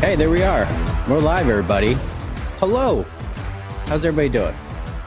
[0.00, 0.64] Hey, there we are.
[1.10, 1.92] We're live, everybody.
[2.58, 3.02] Hello.
[3.84, 4.54] How's everybody doing?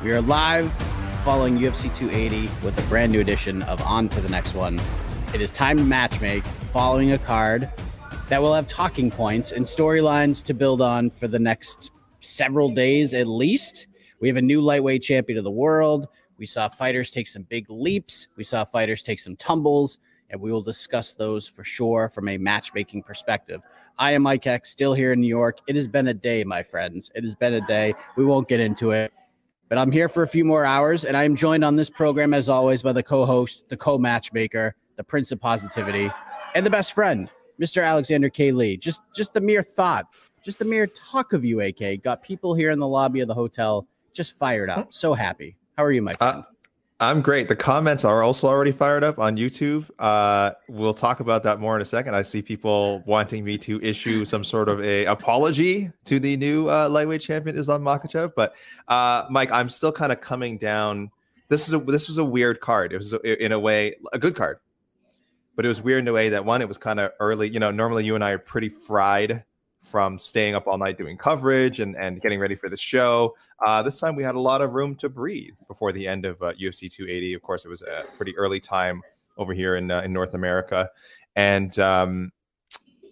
[0.04, 0.72] We are live
[1.24, 4.80] following UFC 280 with a brand new edition of On to the Next One.
[5.34, 7.72] It is time to matchmake following a card
[8.30, 13.16] that will have talking points and storylines to build on for the next several days
[13.16, 13.88] at least.
[14.20, 16.08] We have a new lightweight champion of the world.
[16.38, 18.28] We saw fighters take some big leaps.
[18.38, 19.98] We saw fighters take some tumbles
[20.34, 23.62] and we will discuss those for sure from a matchmaking perspective.
[24.00, 25.60] I am Mike Heck, still here in New York.
[25.68, 27.12] It has been a day, my friends.
[27.14, 27.94] It has been a day.
[28.18, 29.14] We won't get into it,
[29.70, 32.34] but I'm here for a few more hours, and I am joined on this program,
[32.34, 36.10] as always, by the co host, the co matchmaker, the prince of positivity,
[36.56, 37.30] and the best friend,
[37.62, 37.86] Mr.
[37.86, 38.52] Alexander K.
[38.52, 38.76] Lee.
[38.76, 40.08] Just, just the mere thought,
[40.44, 43.36] just the mere talk of you, AK, got people here in the lobby of the
[43.36, 44.92] hotel just fired up.
[44.92, 45.58] So happy.
[45.78, 46.40] How are you, my friend?
[46.40, 46.53] Uh,
[47.04, 47.50] I'm great.
[47.50, 49.90] The comments are also already fired up on YouTube.
[50.00, 52.16] Uh, we'll talk about that more in a second.
[52.16, 56.70] I see people wanting me to issue some sort of a apology to the new
[56.70, 58.32] uh, lightweight champion Islam Makhachev.
[58.38, 58.54] But
[58.88, 61.12] uh, Mike, I'm still kind of coming down.
[61.50, 62.94] This is a this was a weird card.
[62.94, 64.60] It was in a way a good card,
[65.58, 67.50] but it was weird in a way that one, it was kind of early.
[67.50, 69.44] You know, normally you and I are pretty fried
[69.84, 73.36] from staying up all night doing coverage and, and getting ready for the show.
[73.66, 76.42] Uh, this time we had a lot of room to breathe before the end of
[76.42, 77.34] uh, UFC 280.
[77.34, 79.02] Of course, it was a pretty early time
[79.38, 80.90] over here in uh, in North America,
[81.36, 82.32] and um,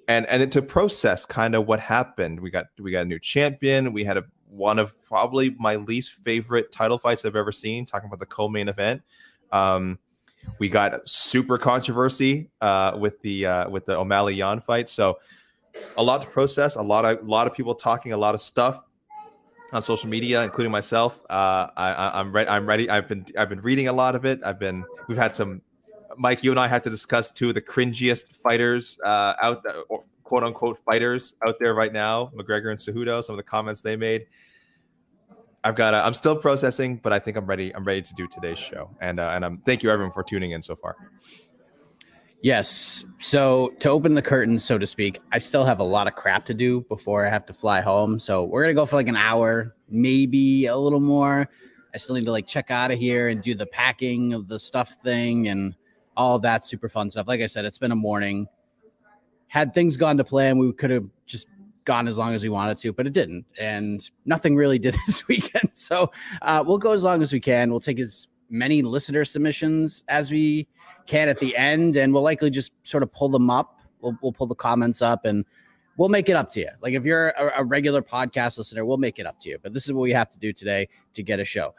[0.08, 2.40] and and to process kind of what happened.
[2.40, 3.94] We got we got a new champion.
[3.94, 7.86] We had a one of probably my least favorite title fights I've ever seen.
[7.86, 9.02] Talking about the co-main event.
[9.52, 10.00] Um,
[10.60, 14.90] we got super controversy uh, with the uh, with the O'Malley Yan fight.
[14.90, 15.20] So
[15.98, 16.76] a lot to process.
[16.76, 18.82] A lot of a lot of people talking a lot of stuff
[19.72, 21.22] on social media, including myself.
[21.30, 22.50] Uh, I, am ready.
[22.50, 22.90] I'm ready.
[22.90, 24.40] I've been I've been reading a lot of it.
[24.44, 25.62] I've been we've had some.
[26.18, 29.76] Mike, you and I had to discuss two of the cringiest fighters uh, out, there,
[30.24, 33.24] quote unquote fighters out there right now, McGregor and Cejudo.
[33.24, 34.26] Some of the comments they made.
[35.64, 35.94] I've got.
[35.94, 37.74] i am still processing, but I think I'm ready.
[37.74, 40.52] I'm ready to do today's show, and uh, and I'm thank you everyone for tuning
[40.52, 40.96] in so far.
[42.42, 43.06] Yes.
[43.20, 46.46] So to open the curtains, so to speak, I still have a lot of crap
[46.46, 48.18] to do before I have to fly home.
[48.18, 51.48] So we're gonna go for like an hour, maybe a little more.
[51.94, 54.60] I still need to like check out of here and do the packing of the
[54.60, 55.76] stuff thing and
[56.18, 57.28] all that super fun stuff.
[57.28, 58.48] Like I said, it's been a morning.
[59.48, 61.48] Had things gone to plan, we could have just
[61.86, 63.46] gone as long as we wanted to, but it didn't.
[63.60, 65.70] And nothing really did this weekend.
[65.74, 66.12] So
[66.42, 67.70] uh, we'll go as long as we can.
[67.70, 70.68] We'll take as many listener submissions as we
[71.08, 73.80] can at the end, and we'll likely just sort of pull them up.
[74.02, 75.46] We'll, we'll pull the comments up and
[75.98, 76.70] we'll make it up to you.
[76.82, 79.58] Like if you're a, a, regular podcast listener, we'll make it up to you.
[79.62, 81.76] But this is what we have to do today to get a show.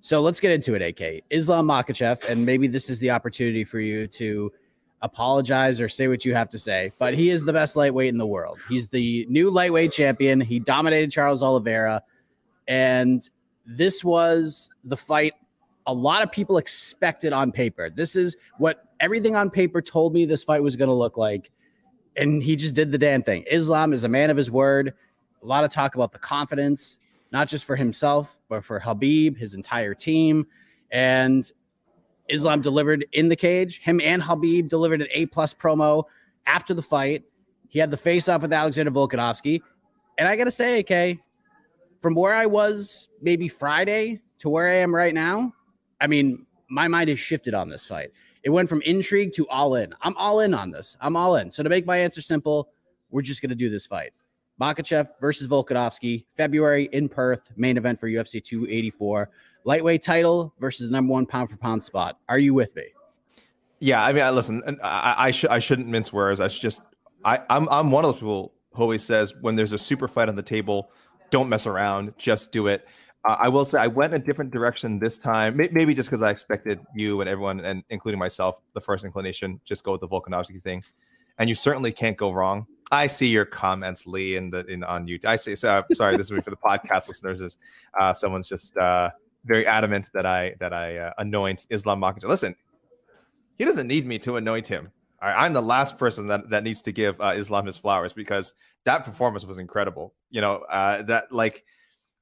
[0.00, 1.24] So let's get into it, AK.
[1.28, 4.50] Islam Makhachev, and maybe this is the opportunity for you to
[5.02, 8.18] apologize or say what you have to say, but he is the best lightweight in
[8.18, 8.58] the world.
[8.68, 10.40] He's the new lightweight champion.
[10.40, 12.02] He dominated Charles Oliveira.
[12.68, 13.28] And
[13.66, 15.34] this was the fight
[15.90, 17.90] a lot of people expected on paper.
[17.90, 21.50] This is what everything on paper told me this fight was going to look like.
[22.16, 23.44] And he just did the damn thing.
[23.50, 24.94] Islam is a man of his word.
[25.42, 27.00] A lot of talk about the confidence,
[27.32, 30.46] not just for himself, but for Khabib, his entire team.
[30.92, 31.50] And
[32.28, 33.80] Islam delivered in the cage.
[33.80, 36.04] Him and Khabib delivered an A plus promo
[36.46, 37.24] after the fight.
[37.68, 39.60] He had the face off with Alexander Volkanovski.
[40.18, 41.18] And I got to say, AK,
[42.00, 45.52] from where I was maybe Friday to where I am right now,
[46.00, 48.10] I mean, my mind has shifted on this fight.
[48.42, 49.94] It went from intrigue to all in.
[50.00, 50.96] I'm all in on this.
[51.00, 51.50] I'm all in.
[51.50, 52.70] So to make my answer simple,
[53.10, 54.12] we're just going to do this fight.
[54.60, 59.30] Makhachev versus Volkanovski, February in Perth, main event for UFC 284.
[59.64, 62.18] Lightweight title versus the number one pound for pound spot.
[62.28, 62.84] Are you with me?
[63.78, 64.62] Yeah, I mean, I listen.
[64.82, 66.40] I, I should I shouldn't mince words.
[66.40, 66.82] I should just
[67.24, 70.28] I I'm I'm one of those people who always says when there's a super fight
[70.28, 70.90] on the table,
[71.30, 72.86] don't mess around, just do it.
[73.28, 76.30] Uh, I will say I went a different direction this time, maybe just because I
[76.30, 80.60] expected you and everyone, and including myself, the first inclination, just go with the Volkanovski
[80.60, 80.82] thing.
[81.38, 82.66] And you certainly can't go wrong.
[82.90, 85.26] I see your comments, Lee, in the in on YouTube.
[85.26, 85.54] I see.
[85.54, 87.40] So sorry, this is for the podcast listeners.
[87.40, 87.56] Is
[87.98, 89.10] uh, someone's just uh,
[89.44, 92.24] very adamant that I that I uh, anoint Islam Makhachev.
[92.24, 92.56] Listen,
[93.58, 94.90] he doesn't need me to anoint him.
[95.22, 98.54] I, am the last person that that needs to give uh, Islam his flowers because
[98.84, 100.14] that performance was incredible.
[100.30, 101.64] You know uh, that like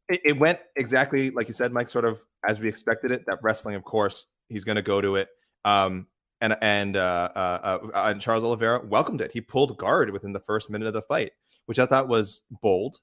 [0.08, 3.24] it, it, went exactly like you said, Mike, sort of as we expected it.
[3.26, 5.28] That wrestling, of course, he's going to go to it.
[5.64, 6.06] Um,
[6.40, 9.32] and and uh, uh, uh, and Charles Oliveira welcomed it.
[9.32, 11.32] He pulled guard within the first minute of the fight,
[11.66, 13.00] which I thought was bold,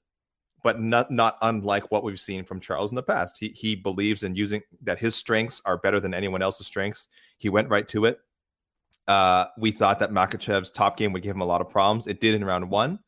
[0.62, 3.36] but not not unlike what we've seen from Charles in the past.
[3.38, 7.08] He he believes in using that his strengths are better than anyone else's strengths.
[7.38, 8.20] He went right to it.
[9.06, 12.06] Uh, we thought that Makhachev's top game would give him a lot of problems.
[12.06, 12.98] It did in round one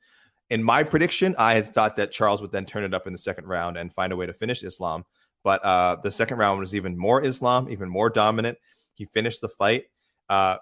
[0.50, 3.18] in my prediction, I had thought that Charles would then turn it up in the
[3.18, 5.04] second round and find a way to finish Islam.
[5.44, 8.58] But uh, the second round was even more Islam, even more dominant.
[8.94, 9.84] He finished the fight.
[10.28, 10.56] Uh,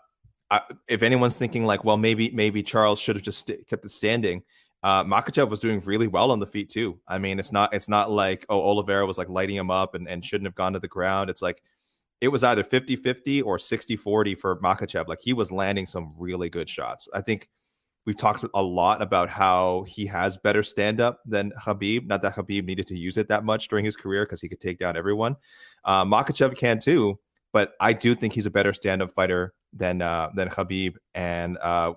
[0.50, 3.90] I, if anyone's thinking like, well, maybe maybe Charles should have just st- kept it
[3.90, 4.42] standing.
[4.82, 7.00] Uh, Makhachev was doing really well on the feet too.
[7.08, 10.08] I mean, it's not it's not like oh Oliveira was like lighting him up and,
[10.08, 11.30] and shouldn't have gone to the ground.
[11.30, 11.62] It's like
[12.20, 15.06] it was either 50-50 or 60-40 for Makhachev.
[15.06, 17.08] Like he was landing some really good shots.
[17.12, 17.48] I think
[18.06, 22.06] We've talked a lot about how he has better stand up than Khabib.
[22.06, 24.60] Not that Khabib needed to use it that much during his career because he could
[24.60, 25.34] take down everyone.
[25.84, 27.18] Uh, Makhachev can too,
[27.52, 31.58] but I do think he's a better stand up fighter than uh, than Khabib and
[31.58, 31.94] uh,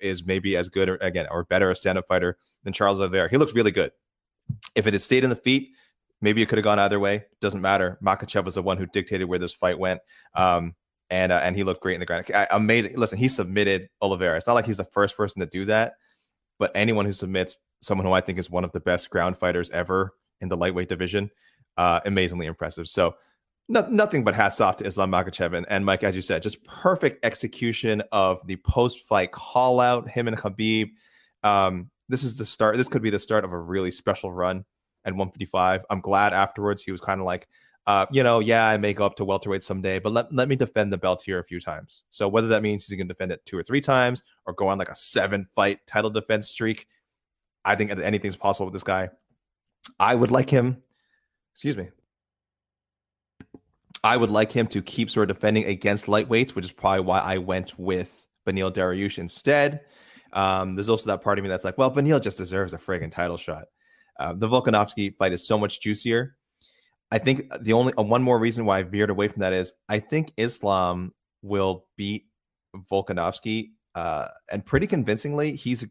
[0.00, 3.28] is maybe as good or again or better a stand up fighter than Charles Oliveira.
[3.30, 3.92] He looks really good.
[4.74, 5.70] If it had stayed in the feet,
[6.20, 7.26] maybe it could have gone either way.
[7.40, 7.98] Doesn't matter.
[8.02, 10.00] Makhachev was the one who dictated where this fight went.
[10.34, 10.74] Um,
[11.12, 12.24] and uh, and he looked great in the ground.
[12.50, 12.96] Amazing.
[12.96, 14.38] Listen, he submitted Oliveira.
[14.38, 15.92] It's not like he's the first person to do that,
[16.58, 19.68] but anyone who submits someone who I think is one of the best ground fighters
[19.70, 21.30] ever in the lightweight division,
[21.76, 22.88] uh, amazingly impressive.
[22.88, 23.14] So.
[23.68, 26.62] No, nothing but hats off to Islam Makhachev and, and Mike, as you said, just
[26.64, 30.10] perfect execution of the post-fight call out.
[30.10, 30.90] Him and Khabib.
[31.44, 32.76] Um, this is the start.
[32.76, 34.64] This could be the start of a really special run
[35.04, 35.86] at 155.
[35.88, 37.46] I'm glad afterwards he was kind of like,
[37.86, 40.54] uh, you know, yeah, I may go up to welterweight someday, but let, let me
[40.54, 42.04] defend the belt here a few times.
[42.10, 44.68] So whether that means he's going to defend it two or three times or go
[44.68, 46.86] on like a seven fight title defense streak,
[47.64, 49.10] I think anything's possible with this guy.
[49.98, 50.76] I would like him,
[51.52, 51.88] excuse me.
[54.04, 57.18] I would like him to keep sort of defending against lightweights, which is probably why
[57.18, 59.80] I went with Beneil Dariush instead.
[60.32, 63.10] Um, there's also that part of me that's like, well, Beneil just deserves a friggin'
[63.10, 63.66] title shot.
[64.18, 66.36] Uh, the Volkanovski fight is so much juicier
[67.12, 69.74] I think the only uh, one more reason why I veered away from that is
[69.86, 72.24] I think Islam will beat
[72.90, 75.54] Volkanovski uh, and pretty convincingly.
[75.54, 75.86] He's a,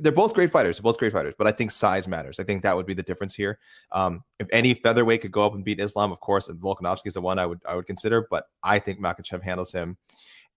[0.00, 2.40] they're both great fighters, both great fighters, but I think size matters.
[2.40, 3.58] I think that would be the difference here.
[3.92, 7.20] Um, if any featherweight could go up and beat Islam, of course, Volkanovski is the
[7.20, 9.98] one I would I would consider, but I think Makhachev handles him.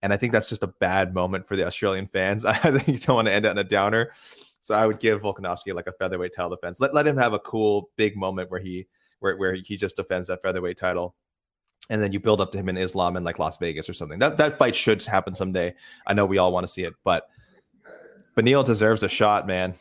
[0.00, 2.42] And I think that's just a bad moment for the Australian fans.
[2.46, 4.12] I think you don't want to end on a downer.
[4.62, 6.80] So I would give Volkanovski like a featherweight title defense.
[6.80, 8.86] Let, let him have a cool big moment where he
[9.20, 11.14] where, where he just defends that featherweight title
[11.90, 14.18] and then you build up to him in Islam in like Las Vegas or something.
[14.18, 15.74] That that fight should happen someday.
[16.06, 17.28] I know we all want to see it, but
[18.36, 19.74] Beneil deserves a shot, man.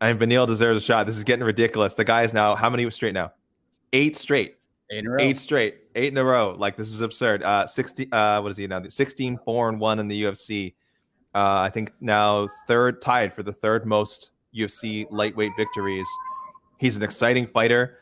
[0.00, 1.06] I mean, Beneil deserves a shot.
[1.06, 1.94] This is getting ridiculous.
[1.94, 3.32] The guy is now how many straight now?
[3.92, 4.56] Eight straight.
[4.90, 5.18] Eight in a row.
[5.20, 5.76] Eight straight.
[5.94, 6.54] Eight in a row.
[6.56, 7.42] Like this is absurd.
[7.42, 8.10] Uh, sixty.
[8.12, 8.82] Uh, what is he now?
[8.88, 10.74] Sixteen, four, and one in the UFC.
[11.34, 16.08] Uh, I think now third tied for the third most UFC lightweight victories.
[16.78, 17.98] He's an exciting fighter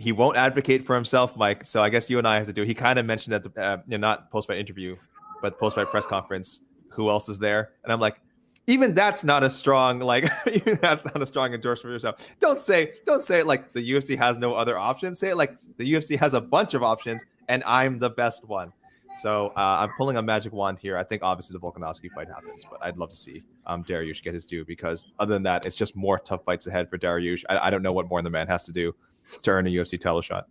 [0.00, 1.66] he won't advocate for himself, Mike.
[1.66, 2.62] So I guess you and I have to do.
[2.62, 4.96] He kind of mentioned at the uh, not post fight interview,
[5.42, 8.18] but post fight press conference, who else is there, and I'm like,
[8.66, 10.24] even that's not a strong like
[10.80, 12.28] that's not a strong endorsement for yourself.
[12.38, 15.18] Don't say don't say it like the UFC has no other options.
[15.18, 18.72] Say it like the UFC has a bunch of options and I'm the best one.
[19.16, 20.96] So uh, I'm pulling a magic wand here.
[20.96, 24.34] I think obviously the Volkanovski fight happens, but I'd love to see um, Dariush get
[24.34, 27.42] his due because other than that, it's just more tough fights ahead for Dariush.
[27.50, 28.94] I, I don't know what more the man has to do
[29.42, 30.46] to earn a UFC title shot.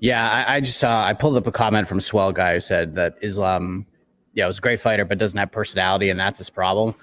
[0.00, 1.04] Yeah, I, I just saw.
[1.04, 3.86] I pulled up a comment from Swell guy who said that Islam,
[4.34, 6.94] yeah, was a great fighter, but doesn't have personality, and that's his problem.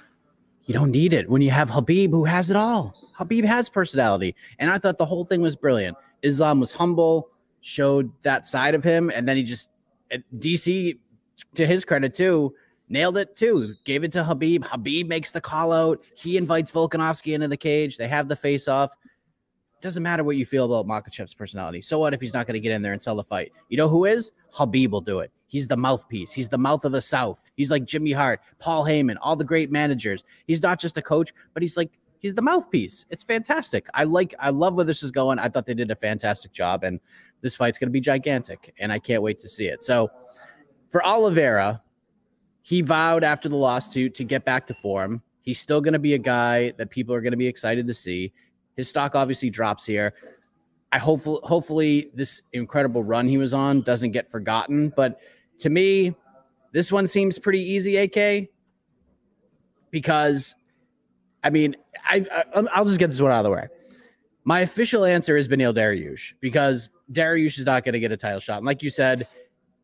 [0.63, 2.95] You don't need it when you have Khabib who has it all.
[3.19, 5.97] Khabib has personality, and I thought the whole thing was brilliant.
[6.21, 7.29] Islam was humble,
[7.61, 9.69] showed that side of him, and then he just
[10.37, 10.97] DC,
[11.55, 12.53] to his credit too,
[12.89, 13.75] nailed it too.
[13.83, 14.59] Gave it to Khabib.
[14.59, 16.03] Khabib makes the call out.
[16.15, 17.97] He invites Volkanovski into the cage.
[17.97, 18.95] They have the face off.
[19.85, 21.79] Doesn't matter what you feel about Makhachev's personality.
[21.79, 23.51] So what if he's not going to get in there and sell the fight?
[23.69, 24.31] You know who is?
[24.51, 25.31] Khabib will do it.
[25.45, 26.31] He's the mouthpiece.
[26.31, 27.51] He's the mouth of the South.
[27.55, 30.23] He's like Jimmy Hart, Paul Heyman, all the great managers.
[30.47, 33.05] He's not just a coach, but he's like he's the mouthpiece.
[33.11, 33.85] It's fantastic.
[33.93, 35.37] I like I love where this is going.
[35.37, 36.99] I thought they did a fantastic job and
[37.41, 39.83] this fight's going to be gigantic, and I can't wait to see it.
[39.83, 40.09] So
[40.89, 41.79] for Oliveira,
[42.63, 45.21] he vowed after the loss to to get back to form.
[45.43, 47.93] He's still going to be a guy that people are going to be excited to
[47.93, 48.33] see.
[48.75, 50.13] His stock obviously drops here.
[50.91, 54.93] I hopefully hopefully this incredible run he was on doesn't get forgotten.
[54.95, 55.19] But
[55.59, 56.15] to me,
[56.71, 58.49] this one seems pretty easy, AK,
[59.91, 60.55] because
[61.43, 63.67] I mean, I, I um, will just get this one out of the way.
[64.45, 68.39] My official answer is Beneil Dariush because Dariush is not going to get a title
[68.39, 68.57] shot.
[68.57, 69.27] And like you said,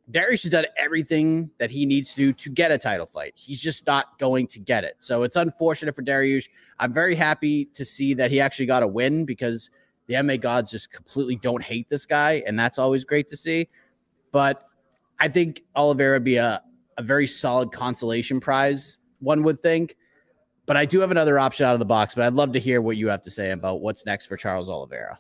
[0.10, 3.34] Dariush has done everything that he needs to do to get a title fight.
[3.36, 4.96] He's just not going to get it.
[5.00, 6.50] So it's unfortunate for Dariush.
[6.80, 9.70] I'm very happy to see that he actually got a win because
[10.08, 12.44] the MMA gods just completely don't hate this guy.
[12.48, 13.70] And that's always great to see.
[14.32, 14.68] But
[15.20, 16.62] I think Oliveira would be a,
[16.98, 19.96] a very solid consolation prize, one would think.
[20.66, 22.82] But I do have another option out of the box, but I'd love to hear
[22.82, 25.20] what you have to say about what's next for Charles Oliveira.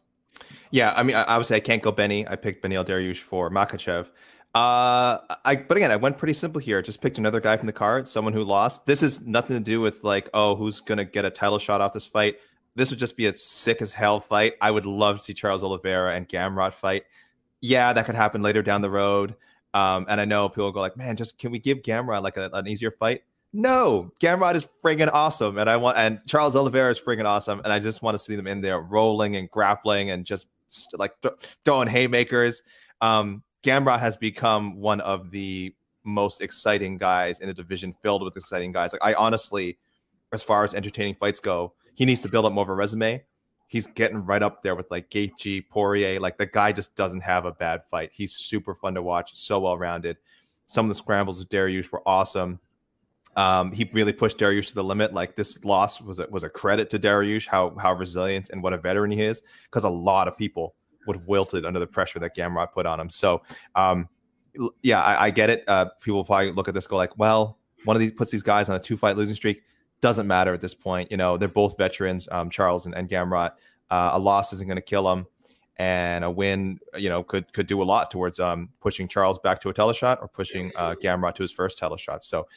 [0.71, 2.27] Yeah, I mean, obviously, I can't go Benny.
[2.27, 4.07] I picked Beneil Dariush for Makhachev.
[4.53, 6.81] Uh, I but again, I went pretty simple here.
[6.81, 8.85] Just picked another guy from the card, someone who lost.
[8.85, 11.93] This is nothing to do with like, oh, who's gonna get a title shot off
[11.93, 12.37] this fight.
[12.75, 14.55] This would just be a sick as hell fight.
[14.61, 17.03] I would love to see Charles Oliveira and Gamrot fight.
[17.61, 19.35] Yeah, that could happen later down the road.
[19.73, 22.49] Um, and I know people go like, man, just can we give Gamrot like a,
[22.53, 23.23] an easier fight?
[23.53, 27.71] No, Gamrot is friggin' awesome, and I want and Charles Oliveira is friggin' awesome, and
[27.71, 30.47] I just want to see them in there rolling and grappling and just
[30.93, 32.63] like th- throwing haymakers.
[33.01, 38.35] Um, Gamrot has become one of the most exciting guys in a division filled with
[38.35, 38.93] exciting guys.
[38.93, 39.77] Like I honestly,
[40.33, 43.23] as far as entertaining fights go, he needs to build up more of a resume.
[43.67, 46.19] He's getting right up there with like Gaethje, Poirier.
[46.19, 48.09] Like the guy just doesn't have a bad fight.
[48.13, 50.17] He's super fun to watch, so well rounded.
[50.65, 52.59] Some of the scrambles with Dariush were awesome.
[53.37, 55.13] Um, he really pushed Dariush to the limit.
[55.13, 58.73] Like this loss was a, was a credit to Dariush, how how resilient and what
[58.73, 60.75] a veteran he is, because a lot of people
[61.07, 63.09] would have wilted under the pressure that Gamrot put on him.
[63.09, 63.41] So,
[63.75, 64.07] um,
[64.81, 65.63] yeah, I, I get it.
[65.67, 68.69] Uh, people probably look at this go like, well, one of these puts these guys
[68.69, 69.63] on a two fight losing streak.
[70.01, 71.11] Doesn't matter at this point.
[71.11, 73.51] You know, they're both veterans, um, Charles and, and Gamrot.
[73.89, 75.27] Uh, a loss isn't going to kill them
[75.77, 79.59] and a win, you know, could could do a lot towards um, pushing Charles back
[79.61, 82.23] to a teleshot or pushing uh, Gamrot to his first teleshot.
[82.23, 82.47] So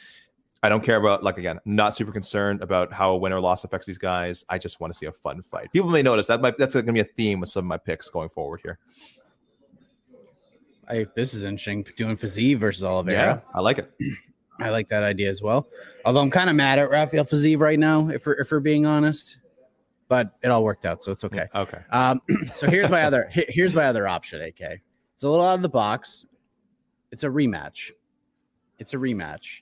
[0.64, 3.64] I don't care about like again, not super concerned about how a win or loss
[3.64, 4.46] affects these guys.
[4.48, 5.70] I just want to see a fun fight.
[5.74, 7.76] People may notice that might, that's going to be a theme with some of my
[7.76, 8.78] picks going forward here.
[10.88, 11.84] I this is interesting.
[11.98, 13.42] Doing Fiziev versus Oliveira.
[13.44, 13.92] Yeah, I like it.
[14.58, 15.68] I like that idea as well.
[16.06, 18.86] Although I'm kind of mad at Rafael Fiziev right now, if we're if we're being
[18.86, 19.36] honest.
[20.08, 21.46] But it all worked out, so it's okay.
[21.54, 21.80] Okay.
[21.90, 22.22] Um,
[22.54, 24.40] so here's my other here's my other option.
[24.40, 24.80] AK.
[25.14, 26.24] It's a little out of the box.
[27.12, 27.90] It's a rematch.
[28.78, 29.60] It's a rematch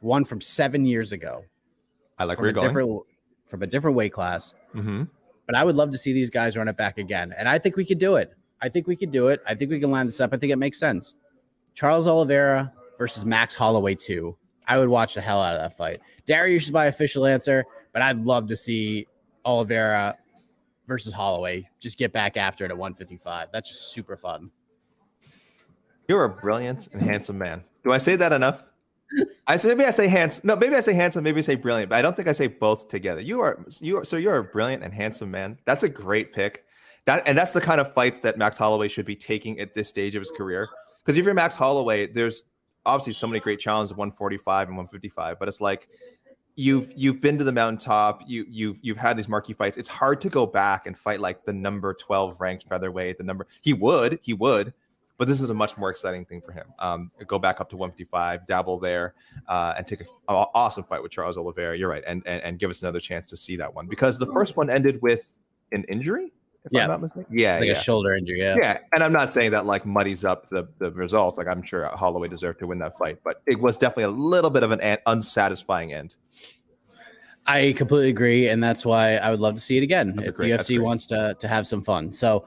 [0.00, 1.44] one from seven years ago.
[2.18, 2.68] I like where you're going.
[2.68, 3.02] Different,
[3.46, 4.54] from a different weight class.
[4.74, 5.04] Mm-hmm.
[5.46, 7.34] But I would love to see these guys run it back again.
[7.36, 8.32] And I think we could do it.
[8.60, 9.42] I think we could do it.
[9.46, 10.32] I think we can line this up.
[10.32, 11.14] I think it makes sense.
[11.74, 14.36] Charles Oliveira versus Max Holloway 2.
[14.66, 15.98] I would watch the hell out of that fight.
[16.26, 19.06] Dariush is my official answer, but I'd love to see
[19.44, 20.16] Oliveira
[20.88, 23.48] versus Holloway just get back after it at 155.
[23.52, 24.50] That's just super fun.
[26.08, 27.62] You're a brilliant and handsome man.
[27.84, 28.64] Do I say that enough?
[29.46, 30.48] I say maybe I say handsome.
[30.48, 31.24] No, maybe I say handsome.
[31.24, 31.90] Maybe I say brilliant.
[31.90, 33.20] But I don't think I say both together.
[33.20, 35.58] You are you are so you're a brilliant and handsome man.
[35.64, 36.64] That's a great pick.
[37.04, 39.88] That and that's the kind of fights that Max Holloway should be taking at this
[39.88, 40.68] stage of his career.
[41.04, 42.42] Because if you're Max Holloway, there's
[42.84, 45.88] obviously so many great challenges of 145 and 155, but it's like
[46.56, 48.22] you've you've been to the mountaintop.
[48.26, 49.76] You you've you've had these marquee fights.
[49.76, 53.18] It's hard to go back and fight like the number 12 ranked featherweight.
[53.18, 54.74] The number he would he would
[55.18, 56.66] but this is a much more exciting thing for him.
[56.78, 59.14] Um, go back up to 155, dabble there,
[59.48, 61.76] uh, and take an awesome fight with Charles Oliveira.
[61.76, 64.26] You're right, and, and and give us another chance to see that one because the
[64.26, 65.38] first one ended with
[65.72, 66.32] an injury.
[66.64, 66.82] If yeah.
[66.82, 67.38] I'm not mistaken.
[67.38, 67.74] Yeah, it's like yeah.
[67.74, 68.40] a shoulder injury.
[68.40, 71.38] Yeah, yeah, and I'm not saying that like muddies up the the results.
[71.38, 74.50] Like I'm sure Holloway deserved to win that fight, but it was definitely a little
[74.50, 76.16] bit of an unsatisfying end.
[77.46, 80.34] I completely agree, and that's why I would love to see it again that's if
[80.34, 82.10] great, the UFC wants to to have some fun.
[82.12, 82.46] So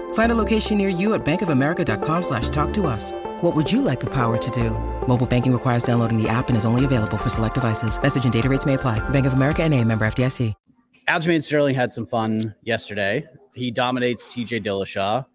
[0.13, 3.11] Find a location near you at bankofamerica.com slash talk to us.
[3.41, 4.69] What would you like the power to do?
[5.05, 8.01] Mobile banking requires downloading the app and is only available for select devices.
[8.01, 8.99] Message and data rates may apply.
[9.09, 10.53] Bank of America and a member FDIC.
[11.07, 13.25] Aljamain Sterling had some fun yesterday.
[13.53, 15.25] He dominates TJ Dillashaw,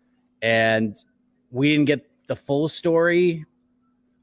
[0.41, 0.97] and
[1.51, 3.45] we didn't get the full story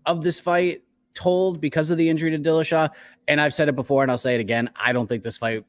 [0.05, 0.81] of this fight
[1.13, 2.89] told because of the injury to Dillashaw.
[3.27, 4.69] And I've said it before, and I'll say it again.
[4.75, 5.63] I don't think this fight.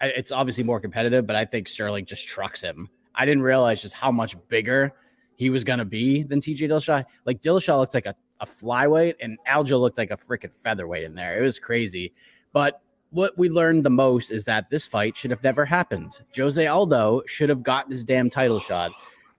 [0.00, 2.88] It's obviously more competitive, but I think Sterling just trucks him.
[3.14, 4.92] I didn't realize just how much bigger
[5.36, 7.04] he was going to be than TJ Dillashaw.
[7.24, 11.14] Like Dillashaw looked like a, a flyweight and Aljo looked like a freaking featherweight in
[11.14, 11.38] there.
[11.38, 12.12] It was crazy.
[12.52, 16.20] But what we learned the most is that this fight should have never happened.
[16.36, 18.92] Jose Aldo should have gotten his damn title shot.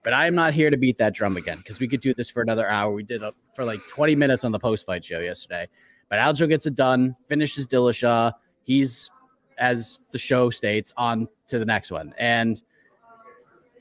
[0.04, 2.28] But I am not here to beat that drum again because we could do this
[2.28, 2.92] for another hour.
[2.92, 5.66] We did it for like 20 minutes on the post fight show yesterday.
[6.10, 8.32] But Aljo gets it done, finishes Dillashaw.
[8.62, 9.10] He's,
[9.56, 12.14] as the show states, on to the next one.
[12.18, 12.60] And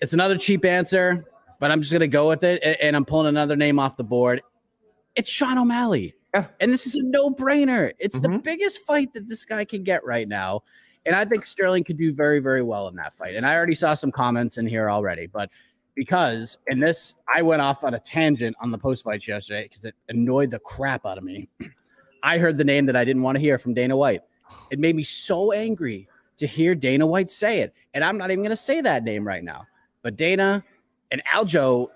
[0.04, 1.26] it's another cheap answer
[1.64, 2.62] but I'm just going to go with it.
[2.82, 4.42] And I'm pulling another name off the board.
[5.16, 6.14] It's Sean O'Malley.
[6.36, 6.48] Yeah.
[6.60, 7.94] And this is a no brainer.
[8.00, 8.34] It's mm-hmm.
[8.34, 10.64] the biggest fight that this guy can get right now.
[11.06, 13.36] And I think Sterling could do very, very well in that fight.
[13.36, 15.50] And I already saw some comments in here already, but
[15.96, 19.86] because, and this, I went off on a tangent on the post fight yesterday because
[19.86, 21.48] it annoyed the crap out of me.
[22.24, 24.24] I heard the name that I didn't want to hear from Dana White.
[24.70, 27.74] It made me so angry to hear Dana White say it.
[27.94, 29.66] And I'm not even going to say that name right now.
[30.04, 30.64] But Dana,
[31.12, 31.88] and Aljo,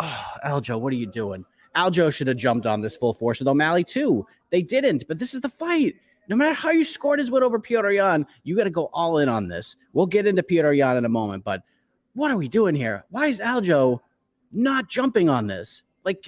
[0.00, 1.44] oh, Aljo, what are you doing?
[1.76, 4.26] Aljo should have jumped on this full force with O'Malley too.
[4.50, 5.96] They didn't, but this is the fight.
[6.28, 9.18] No matter how you scored his win over Petr Yan, you got to go all
[9.18, 9.76] in on this.
[9.92, 11.62] We'll get into Petr Yan in a moment, but
[12.14, 13.04] what are we doing here?
[13.10, 14.00] Why is Aljo
[14.52, 15.82] not jumping on this?
[16.04, 16.24] Like,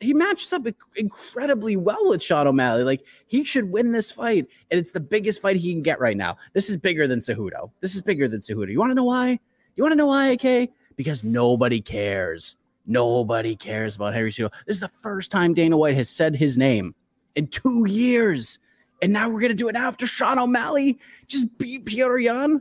[0.00, 2.84] he matches up incredibly well with Sean O'Malley.
[2.84, 6.16] Like, he should win this fight, and it's the biggest fight he can get right
[6.16, 6.36] now.
[6.52, 7.70] This is bigger than Cejudo.
[7.80, 8.70] This is bigger than Cejudo.
[8.70, 9.40] You want to know why?
[9.80, 10.68] You want to know why, AK?
[11.00, 12.56] because nobody cares.
[12.84, 14.52] Nobody cares about Henry Cejudo.
[14.66, 16.94] This is the first time Dana White has said his name
[17.36, 18.58] in two years.
[19.00, 22.60] And now we're going to do it after Sean O'Malley just beat Petr Yan.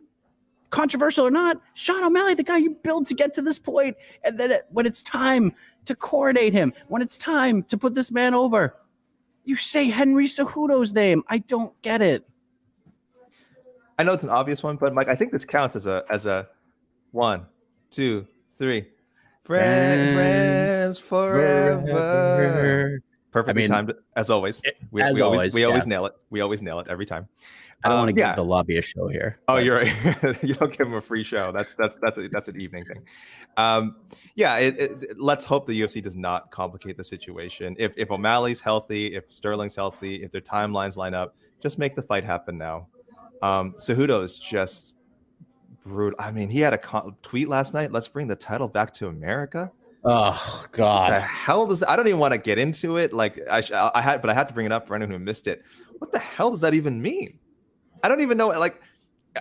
[0.69, 4.39] Controversial or not, Sean O'Malley, the guy you built to get to this point, and
[4.39, 5.51] then it, when it's time
[5.84, 8.77] to coordinate him, when it's time to put this man over,
[9.43, 11.23] you say Henry Cejudo's name.
[11.27, 12.25] I don't get it.
[13.97, 16.25] I know it's an obvious one, but Mike, I think this counts as a as
[16.25, 16.47] a
[17.11, 17.45] one,
[17.89, 18.87] two, three.
[19.43, 21.87] Friends, friends forever.
[21.87, 22.99] forever.
[23.31, 24.61] Perfectly I mean, timed as always.
[24.91, 25.67] We, as we always, always, we yeah.
[25.67, 26.13] always nail it.
[26.29, 27.27] We always nail it every time.
[27.83, 28.31] I don't um, want to yeah.
[28.31, 29.39] give the lobby a show here.
[29.47, 29.63] Oh, but.
[29.63, 30.43] you're right.
[30.43, 31.51] you don't give them a free show.
[31.51, 33.03] That's that's that's a, that's an evening thing.
[33.55, 33.97] Um,
[34.35, 34.57] yeah.
[34.57, 37.75] It, it, let's hope the UFC does not complicate the situation.
[37.79, 42.03] If if O'Malley's healthy, if Sterling's healthy, if their timelines line up, just make the
[42.03, 42.87] fight happen now.
[43.41, 44.97] Um, Cejudo is just
[45.83, 46.19] brutal.
[46.19, 47.91] I mean, he had a tweet last night.
[47.91, 49.71] Let's bring the title back to America.
[50.05, 51.21] Oh What the God.
[51.21, 53.11] hell does I don't even want to get into it.
[53.11, 55.19] Like I, sh- I had, but I had to bring it up for anyone who
[55.19, 55.63] missed it.
[55.97, 57.37] What the hell does that even mean?
[58.01, 58.47] I don't even know.
[58.47, 58.81] Like,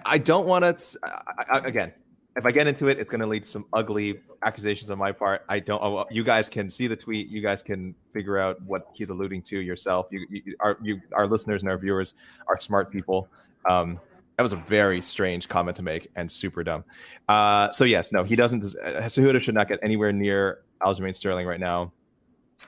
[0.04, 0.98] I don't want to.
[1.04, 1.92] I, I, again,
[2.36, 5.12] if I get into it, it's going to lead to some ugly accusations on my
[5.12, 5.44] part.
[5.48, 5.80] I don't.
[5.80, 7.28] oh, You guys can see the tweet.
[7.28, 10.08] You guys can figure out what he's alluding to yourself.
[10.10, 12.14] You, you our, you, our listeners and our viewers
[12.48, 13.28] are smart people.
[13.68, 14.00] Um,
[14.38, 16.84] that was a very strange comment to make and super dumb.
[17.28, 18.64] Uh, so yes, no, he doesn't.
[18.64, 21.92] Uh, Cejudo should not get anywhere near Aljamain Sterling right now.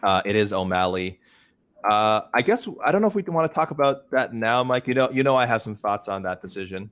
[0.02, 1.20] Uh, it is O'Malley.
[1.88, 4.88] Uh, I guess I don't know if we want to talk about that now, Mike.
[4.88, 6.90] You know, you know, I have some thoughts on that decision.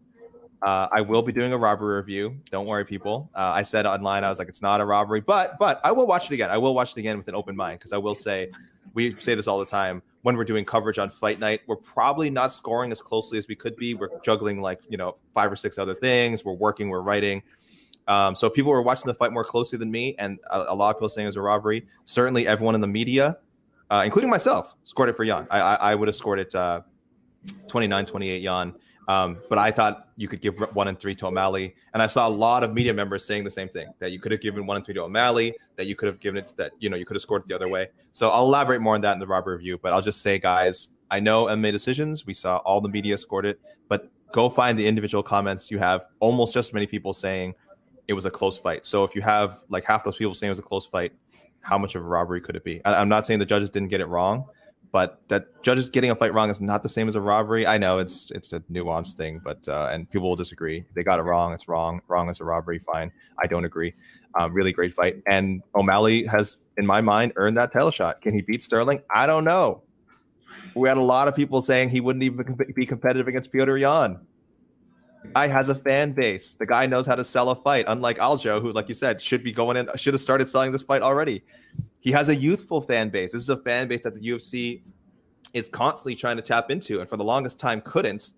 [0.63, 2.37] Uh, I will be doing a robbery review.
[2.53, 3.31] Don't worry, people.
[3.35, 6.07] Uh, I said online, I was like, it's not a robbery, but but I will
[6.07, 6.51] watch it again.
[6.51, 8.53] I will watch it again with an open mind because I will say,
[8.95, 11.61] we say this all the time when we're doing coverage on fight night.
[11.67, 13.95] We're probably not scoring as closely as we could be.
[13.95, 16.45] We're juggling like you know five or six other things.
[16.45, 16.89] We're working.
[16.89, 17.43] We're writing.
[18.09, 20.91] Um, so people were watching the fight more closely than me, and a, a lot
[20.91, 21.87] of people saying it was a robbery.
[22.05, 23.39] Certainly, everyone in the media,
[23.91, 25.47] uh, including myself, scored it for Yan.
[25.51, 26.81] I, I, I would have scored it uh,
[27.67, 28.75] 29 28 Yan.
[29.09, 31.75] Um, but I thought you could give one and three to O'Malley.
[31.95, 34.31] And I saw a lot of media members saying the same thing that you could
[34.33, 36.73] have given one and three to O'Malley, that you could have given it to that,
[36.79, 37.89] you know, you could have scored it the other way.
[38.13, 39.79] So I'll elaborate more on that in the robbery review.
[39.79, 42.27] But I'll just say, guys, I know MMA decisions.
[42.27, 45.71] We saw all the media scored it, but go find the individual comments.
[45.71, 47.55] You have almost just as many people saying
[48.09, 48.85] it was a close fight.
[48.85, 51.13] So if you have like half those people saying it was a close fight,
[51.61, 52.83] how much of a robbery could it be?
[52.85, 54.45] I- I'm not saying the judges didn't get it wrong,
[54.93, 57.67] but that judges getting a fight wrong is not the same as a robbery.
[57.67, 60.85] I know it's it's a nuanced thing, but uh, and people will disagree.
[60.95, 62.01] They got it wrong, it's wrong.
[62.09, 62.79] Wrong is a robbery.
[62.79, 63.13] Fine.
[63.43, 63.95] I don't agree.
[64.35, 68.21] Um, really great fight, and O'Malley has, in my mind, earned that title shot.
[68.21, 69.03] Can he beat Sterling?
[69.15, 69.83] I don't know.
[70.75, 74.21] We had a lot of people saying he wouldn't even be competitive against Piotr Yan.
[75.23, 76.55] The guy has a fan base.
[76.55, 79.43] The guy knows how to sell a fight, unlike Aljo, who, like you said, should
[79.43, 81.43] be going in, should have started selling this fight already.
[82.09, 83.33] He has a youthful fan base.
[83.33, 84.81] This is a fan base that the UFC
[85.53, 88.33] is constantly trying to tap into, and for the longest time couldn't.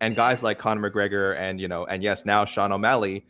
[0.00, 3.26] And guys like Conor McGregor and you know, and yes, now Sean O'Malley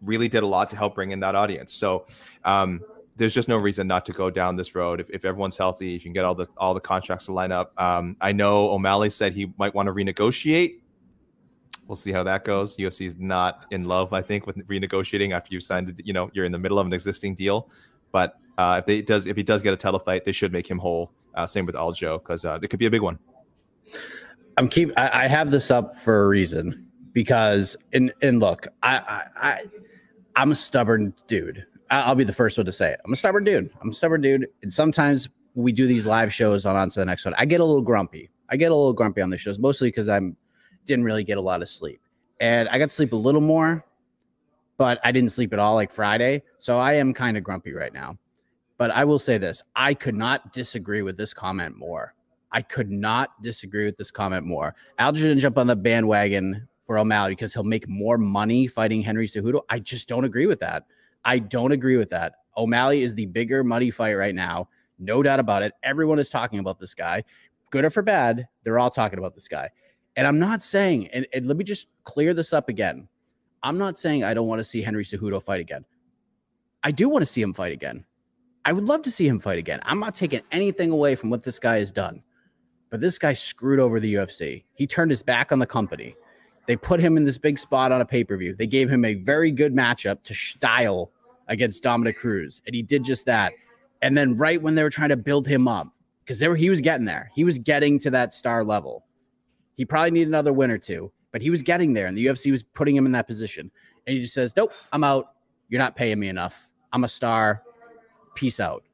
[0.00, 1.72] really did a lot to help bring in that audience.
[1.72, 2.04] So
[2.44, 2.80] um,
[3.14, 4.98] there's just no reason not to go down this road.
[5.00, 7.52] If, if everyone's healthy, if you can get all the all the contracts to line
[7.52, 7.72] up.
[7.80, 10.80] Um, I know O'Malley said he might want to renegotiate.
[11.86, 12.76] We'll see how that goes.
[12.76, 16.00] UFC is not in love, I think, with renegotiating after you've signed.
[16.04, 17.70] You know, you're in the middle of an existing deal.
[18.12, 20.70] But uh, if they does if he does get a title fight, they should make
[20.70, 21.10] him whole.
[21.34, 23.18] Uh, same with Aljo because uh, it could be a big one.
[24.56, 24.92] I'm keep.
[24.96, 29.64] I, I have this up for a reason because and and look, I I, I
[30.36, 31.64] I'm a stubborn dude.
[31.90, 33.00] I'll be the first one to say it.
[33.04, 33.70] I'm a stubborn dude.
[33.82, 37.04] I'm a stubborn dude, and sometimes we do these live shows on on to the
[37.04, 37.34] next one.
[37.36, 38.30] I get a little grumpy.
[38.48, 40.36] I get a little grumpy on the shows, mostly because I'm
[40.84, 42.00] didn't really get a lot of sleep,
[42.40, 43.84] and I got to sleep a little more,
[44.82, 47.94] but I didn't sleep at all like Friday, so I am kind of grumpy right
[47.94, 48.18] now.
[48.78, 52.14] But I will say this: I could not disagree with this comment more.
[52.50, 54.74] I could not disagree with this comment more.
[54.98, 59.28] Aljo didn't jump on the bandwagon for O'Malley because he'll make more money fighting Henry
[59.28, 59.60] Cejudo.
[59.68, 60.86] I just don't agree with that.
[61.24, 62.32] I don't agree with that.
[62.56, 64.68] O'Malley is the bigger money fight right now.
[64.98, 65.74] No doubt about it.
[65.84, 67.22] Everyone is talking about this guy.
[67.70, 69.70] Good or for bad, they're all talking about this guy.
[70.16, 73.06] And I'm not saying, and, and let me just clear this up again.
[73.62, 75.84] I'm not saying I don't want to see Henry Cejudo fight again.
[76.82, 78.04] I do want to see him fight again.
[78.64, 79.80] I would love to see him fight again.
[79.84, 82.22] I'm not taking anything away from what this guy has done.
[82.90, 84.64] But this guy screwed over the UFC.
[84.74, 86.14] He turned his back on the company.
[86.66, 88.54] They put him in this big spot on a pay per view.
[88.54, 91.10] They gave him a very good matchup to style
[91.48, 93.52] against Dominick Cruz, and he did just that.
[94.02, 95.88] And then, right when they were trying to build him up,
[96.24, 97.30] because he was getting there.
[97.34, 99.04] He was getting to that star level.
[99.76, 102.50] He probably needed another win or two, but he was getting there, and the UFC
[102.50, 103.70] was putting him in that position.
[104.06, 105.34] And he just says, "Nope, I'm out.
[105.68, 106.70] You're not paying me enough.
[106.92, 107.62] I'm a star.
[108.34, 108.84] Peace out."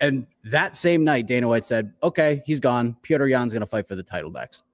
[0.00, 2.96] And that same night, Dana White said, okay, he's gone.
[3.02, 4.64] Piotr Yan's going to fight for the title next.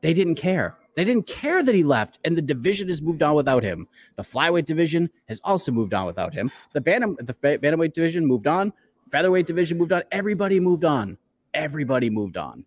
[0.00, 0.78] They didn't care.
[0.94, 3.88] They didn't care that he left, and the division has moved on without him.
[4.16, 6.50] The flyweight division has also moved on without him.
[6.74, 8.72] The bantam, the bantamweight division moved on.
[9.10, 10.02] Featherweight division moved on.
[10.10, 11.16] Everybody moved on.
[11.54, 12.64] Everybody moved on.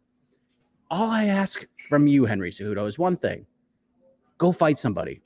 [0.89, 3.45] All I ask from you, Henry Cejudo, is one thing:
[4.37, 5.21] go fight somebody,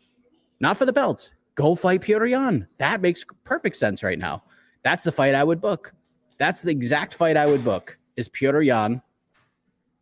[0.59, 1.31] not for the belt.
[1.55, 2.67] Go fight Piotr Yan.
[2.77, 4.43] That makes perfect sense right now.
[4.83, 5.93] That's the fight I would book.
[6.37, 9.01] That's the exact fight I would book is Piotr Yan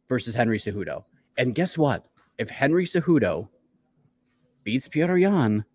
[0.08, 1.04] versus Henry Cejudo.
[1.38, 2.08] And guess what?
[2.38, 3.48] If Henry Cejudo
[4.64, 5.66] beats Piotr Yan,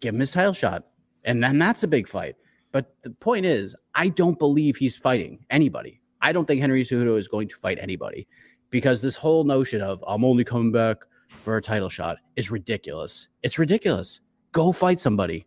[0.00, 0.86] give him his title shot.
[1.24, 2.36] And then that's a big fight.
[2.72, 6.00] But the point is, I don't believe he's fighting anybody.
[6.20, 8.26] I don't think Henry Cejudo is going to fight anybody
[8.70, 13.28] because this whole notion of I'm only coming back for a title shot is ridiculous.
[13.42, 14.20] It's ridiculous.
[14.52, 15.46] go fight somebody,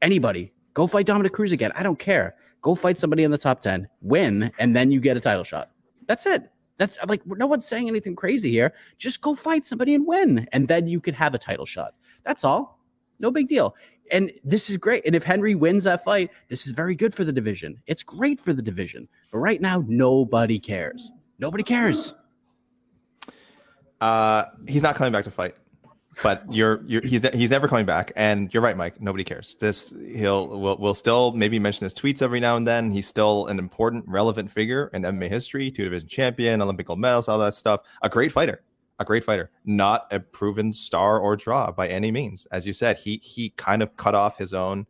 [0.00, 0.52] anybody.
[0.74, 1.72] Go fight Dominick Cruz again.
[1.74, 2.36] I don't care.
[2.62, 5.70] Go fight somebody in the top 10, win, and then you get a title shot.
[6.06, 6.50] That's it.
[6.78, 8.72] That's like no one's saying anything crazy here.
[8.96, 11.94] Just go fight somebody and win, and then you could have a title shot.
[12.24, 12.78] That's all.
[13.18, 13.74] No big deal.
[14.10, 15.04] And this is great.
[15.04, 17.80] And if Henry wins that fight, this is very good for the division.
[17.86, 19.08] It's great for the division.
[19.32, 21.10] But right now, nobody cares.
[21.38, 22.14] Nobody cares.
[24.00, 25.54] Uh, he's not coming back to fight
[26.22, 28.12] but you're, you're he's he's never coming back.
[28.16, 29.54] And you're right mike nobody cares.
[29.56, 32.90] This he'll will will still maybe mention his tweets every now and then.
[32.90, 37.28] He's still an important relevant figure in mma history two division champion olympic gold medals
[37.28, 37.82] all that stuff.
[38.02, 38.62] A great fighter
[39.00, 39.50] a great fighter.
[39.64, 42.46] Not a proven star or draw by any means.
[42.50, 44.86] As you said he he kind of cut off his own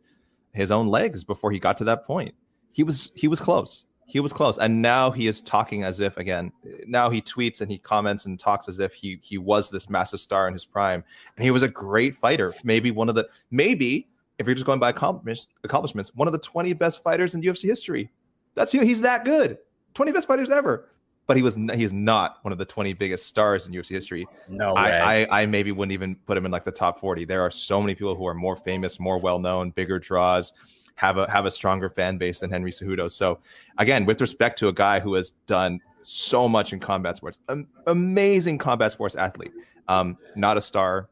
[0.53, 2.33] his own legs before he got to that point.
[2.71, 4.57] He was he was close he was close.
[4.57, 6.51] And now he is talking as if again
[6.87, 10.19] now he tweets and he comments and talks as if he he was this massive
[10.19, 11.03] star in his prime.
[11.37, 12.53] And he was a great fighter.
[12.63, 16.73] Maybe one of the maybe if you're just going by accomplishments one of the 20
[16.73, 18.09] best fighters in UFC history.
[18.55, 18.81] That's you.
[18.81, 19.57] He's that good.
[19.93, 20.89] 20 best fighters ever.
[21.27, 24.27] But he was he is not one of the 20 biggest stars in UFC history.
[24.47, 24.81] No way.
[24.81, 27.25] I, I, I maybe wouldn't even put him in like the top 40.
[27.25, 30.53] There are so many people who are more famous, more well known, bigger draws
[30.99, 33.09] have a have a stronger fan base than Henry Cejudo.
[33.09, 33.39] So
[33.77, 37.67] again, with respect to a guy who has done so much in combat sports, um,
[37.87, 39.53] amazing combat sports athlete,
[39.87, 41.07] um, not a star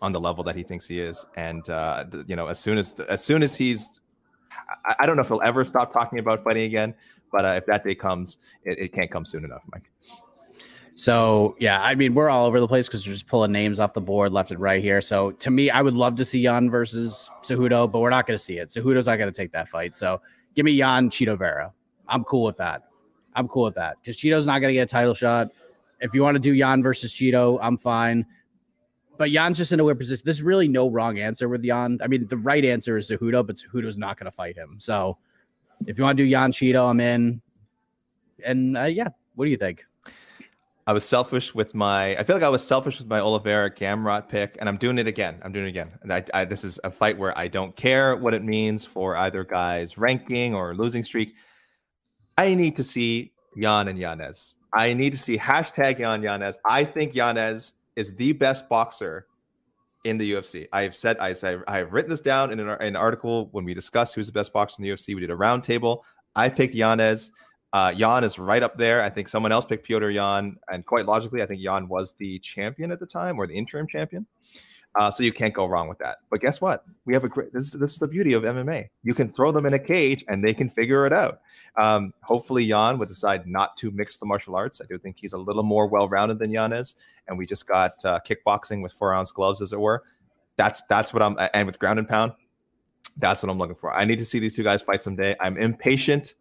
[0.00, 2.92] on the level that he thinks he is, and uh, you know, as soon as
[3.00, 3.98] as soon as he's,
[4.84, 6.94] I, I, don't know if he'll ever stop talking about fighting again,
[7.32, 9.90] but uh, if that day comes, it, it can't come soon enough, Mike.
[10.96, 13.92] So yeah, I mean we're all over the place because we're just pulling names off
[13.92, 15.02] the board left and right here.
[15.02, 18.38] So to me, I would love to see Yan versus Cejudo, but we're not going
[18.38, 18.70] to see it.
[18.70, 19.94] Cejudo's not going to take that fight.
[19.94, 20.22] So
[20.54, 21.70] give me Yan Chito Vera.
[22.08, 22.84] I'm cool with that.
[23.34, 25.48] I'm cool with that because Chito's not going to get a title shot.
[26.00, 28.24] If you want to do Yan versus Chito, I'm fine.
[29.18, 30.22] But Yan's just in a weird position.
[30.24, 31.98] There's really no wrong answer with Yan.
[32.02, 34.76] I mean, the right answer is Cejudo, but Cejudo's not going to fight him.
[34.78, 35.18] So
[35.86, 37.42] if you want to do Yan Chito, I'm in.
[38.42, 39.84] And uh, yeah, what do you think?
[40.88, 42.16] I was selfish with my.
[42.16, 45.08] I feel like I was selfish with my Oliveira Gamrot pick, and I'm doing it
[45.08, 45.40] again.
[45.42, 45.90] I'm doing it again.
[46.02, 49.16] And I, I, this is a fight where I don't care what it means for
[49.16, 51.34] either guy's ranking or losing streak.
[52.38, 54.58] I need to see Yan and Yanez.
[54.74, 56.58] I need to see hashtag Yan Yanez.
[56.64, 59.26] I think Yanez is the best boxer
[60.04, 60.68] in the UFC.
[60.72, 63.64] I have said I say I have written this down in an, an article when
[63.64, 65.16] we discussed who's the best boxer in the UFC.
[65.16, 66.02] We did a roundtable.
[66.36, 67.32] I picked Yanez.
[67.72, 69.02] Uh, Yan is right up there.
[69.02, 72.38] I think someone else picked Petr Yan, and quite logically, I think Yan was the
[72.38, 74.26] champion at the time or the interim champion.
[74.94, 76.18] Uh, so you can't go wrong with that.
[76.30, 76.84] But guess what?
[77.04, 77.52] We have a great.
[77.52, 78.88] This, this is the beauty of MMA.
[79.02, 81.40] You can throw them in a cage and they can figure it out.
[81.76, 84.80] Um, hopefully, Yan would decide not to mix the martial arts.
[84.80, 86.96] I do think he's a little more well-rounded than Yan is,
[87.28, 90.02] and we just got uh, kickboxing with four-ounce gloves, as it were.
[90.56, 92.32] That's that's what I'm and with ground and pound.
[93.18, 93.92] That's what I'm looking for.
[93.92, 95.36] I need to see these two guys fight someday.
[95.40, 96.36] I'm impatient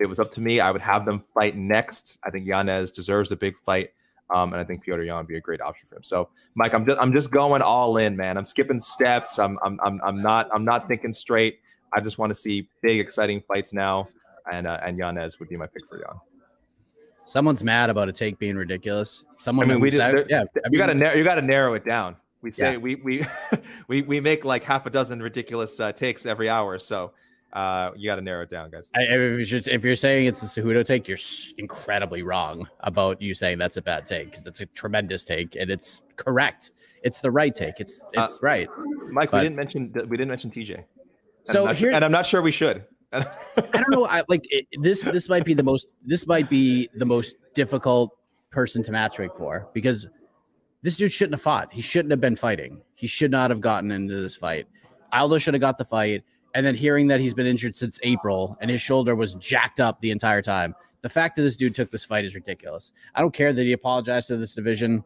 [0.00, 2.18] it was up to me, I would have them fight next.
[2.24, 3.90] I think Yanez deserves a big fight.
[4.30, 6.02] Um, and I think Piotr Yan would be a great option for him.
[6.02, 8.38] So, Mike, I'm just I'm just going all in, man.
[8.38, 9.38] I'm skipping steps.
[9.38, 11.60] I'm I'm I'm, I'm not I'm not thinking straight.
[11.92, 14.08] I just want to see big, exciting fights now,
[14.50, 16.18] and uh, and Yanez would be my pick for Yan.
[17.26, 19.24] Someone's mad about a take being ridiculous.
[19.38, 21.36] Someone, I mean, we did, there, yeah, I mean, you got to narrow, you got
[21.36, 22.16] to narrow it down.
[22.42, 22.78] We say yeah.
[22.78, 23.26] we we
[23.88, 27.12] we we make like half a dozen ridiculous uh, takes every hour, so
[27.54, 28.90] uh, you got to narrow it down, guys.
[28.96, 31.18] I, if, you're, if, you're, saying it's a Cejudo take, you're
[31.56, 35.70] incredibly wrong about you saying that's a bad take because that's a tremendous take and
[35.70, 36.72] it's correct.
[37.04, 37.78] It's the right take.
[37.78, 38.68] It's uh, it's uh, right.
[39.12, 40.74] Mike, but, we didn't mention we didn't mention TJ.
[40.74, 40.84] And
[41.44, 42.84] so I'm here, sure, and I'm not sure we should.
[43.12, 43.22] I
[43.56, 44.06] don't know.
[44.06, 45.02] I like it, this.
[45.04, 45.88] This might be the most.
[46.04, 48.16] This might be the most difficult
[48.50, 50.08] person to matchmake for because
[50.82, 51.72] this dude shouldn't have fought.
[51.72, 52.80] He shouldn't have been fighting.
[52.94, 54.66] He should not have gotten into this fight.
[55.12, 58.56] Aldo should have got the fight and then hearing that he's been injured since April
[58.60, 60.74] and his shoulder was jacked up the entire time.
[61.02, 62.92] The fact that this dude took this fight is ridiculous.
[63.14, 65.04] I don't care that he apologized to this division.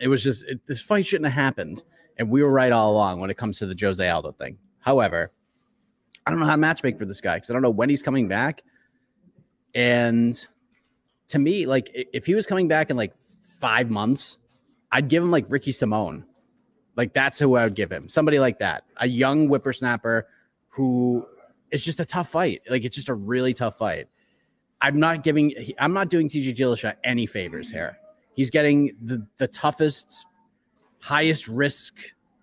[0.00, 1.84] It was just it, this fight shouldn't have happened,
[2.16, 4.58] and we were right all along when it comes to the Jose Aldo thing.
[4.80, 5.30] However,
[6.26, 8.02] I don't know how to matchmake for this guy because I don't know when he's
[8.02, 8.62] coming back.
[9.74, 10.34] And
[11.28, 13.12] to me, like if he was coming back in like
[13.60, 14.38] five months,
[14.90, 16.24] I'd give him like Ricky Simón.
[16.96, 18.08] Like that's who I would give him.
[18.08, 20.26] Somebody like that, a young whippersnapper
[20.70, 21.26] who
[21.70, 22.62] is just a tough fight.
[22.68, 24.08] Like it's just a really tough fight.
[24.80, 27.98] I'm not giving I'm not doing TJ Dillashaw any favors here.
[28.34, 30.26] He's getting the the toughest,
[31.00, 31.94] highest risk,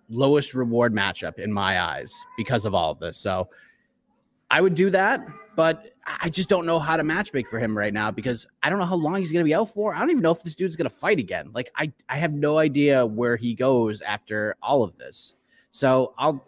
[0.08, 3.18] lowest reward matchup in my eyes because of all of this.
[3.18, 3.48] So
[4.50, 7.92] I would do that, but I just don't know how to matchmake for him right
[7.92, 9.94] now because I don't know how long he's going to be out for.
[9.94, 11.50] I don't even know if this dude's going to fight again.
[11.52, 15.34] Like I I have no idea where he goes after all of this.
[15.70, 16.44] So I'll,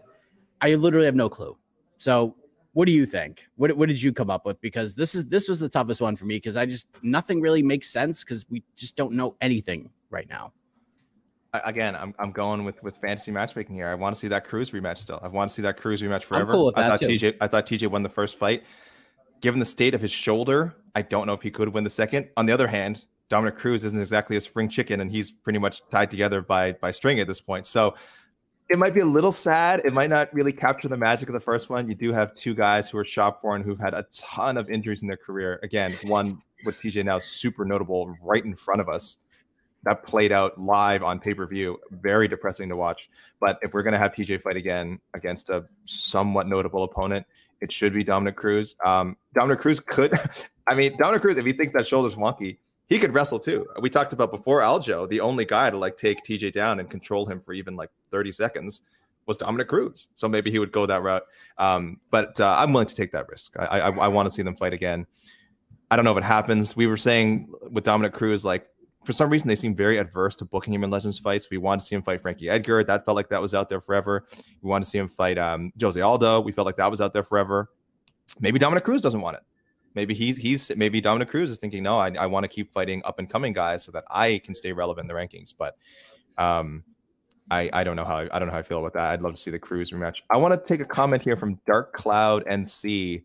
[0.60, 1.56] I literally have no clue.
[2.00, 2.34] So
[2.72, 3.46] what do you think?
[3.56, 4.58] What, what did you come up with?
[4.62, 7.62] Because this is this was the toughest one for me because I just nothing really
[7.62, 10.52] makes sense because we just don't know anything right now.
[11.52, 13.88] Again, I'm, I'm going with with fantasy matchmaking here.
[13.88, 15.20] I want to see that Cruz rematch still.
[15.22, 16.52] I want to see that Cruz rematch forever.
[16.52, 17.08] Cool I thought too.
[17.08, 18.64] TJ I thought TJ won the first fight.
[19.42, 22.28] Given the state of his shoulder, I don't know if he could win the second.
[22.36, 25.82] On the other hand, Dominick Cruz isn't exactly a spring chicken, and he's pretty much
[25.90, 27.66] tied together by by string at this point.
[27.66, 27.94] So
[28.70, 29.82] it might be a little sad.
[29.84, 31.88] It might not really capture the magic of the first one.
[31.88, 35.02] You do have two guys who are shop born who've had a ton of injuries
[35.02, 35.58] in their career.
[35.64, 39.16] Again, one with TJ now super notable right in front of us.
[39.82, 41.80] That played out live on pay per view.
[41.90, 43.10] Very depressing to watch.
[43.40, 47.26] But if we're going to have TJ fight again against a somewhat notable opponent,
[47.60, 48.76] it should be Dominick Cruz.
[48.84, 50.16] Um, Dominick Cruz could,
[50.68, 53.66] I mean, Dominick Cruz, if he thinks that shoulder's wonky, he could wrestle too.
[53.80, 57.26] We talked about before Aljo, the only guy to like take TJ down and control
[57.26, 58.82] him for even like 30 seconds
[59.26, 60.08] was Dominick Cruz.
[60.14, 61.22] So maybe he would go that route.
[61.58, 63.54] Um, but uh, I'm willing to take that risk.
[63.58, 65.06] I, I, I want to see them fight again.
[65.90, 66.76] I don't know if it happens.
[66.76, 68.66] We were saying with Dominick Cruz, like
[69.04, 71.48] for some reason they seem very adverse to booking him in Legends fights.
[71.50, 72.84] We wanted to see him fight Frankie Edgar.
[72.84, 74.26] That felt like that was out there forever.
[74.62, 76.40] We wanted to see him fight um, Jose Aldo.
[76.40, 77.70] We felt like that was out there forever.
[78.38, 79.42] Maybe Dominick Cruz doesn't want it.
[79.94, 83.02] Maybe he's he's maybe Dominick Cruz is thinking, no, I, I want to keep fighting
[83.04, 85.52] up and coming guys so that I can stay relevant in the rankings.
[85.56, 85.76] But
[86.38, 86.84] um,
[87.50, 89.10] I I don't know how I don't know how I feel about that.
[89.12, 90.22] I'd love to see the Cruz rematch.
[90.30, 93.24] I want to take a comment here from Dark Cloud NC.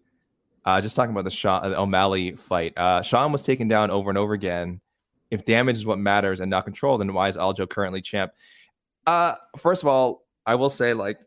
[0.66, 2.76] Uh, just talking about the Sean the O'Malley fight.
[2.78, 4.82] Uh, Sean was taken down over and over again.
[5.30, 8.32] If damage is what matters and not control, then why is Aljo currently champ?
[9.06, 11.22] Uh, first of all, I will say like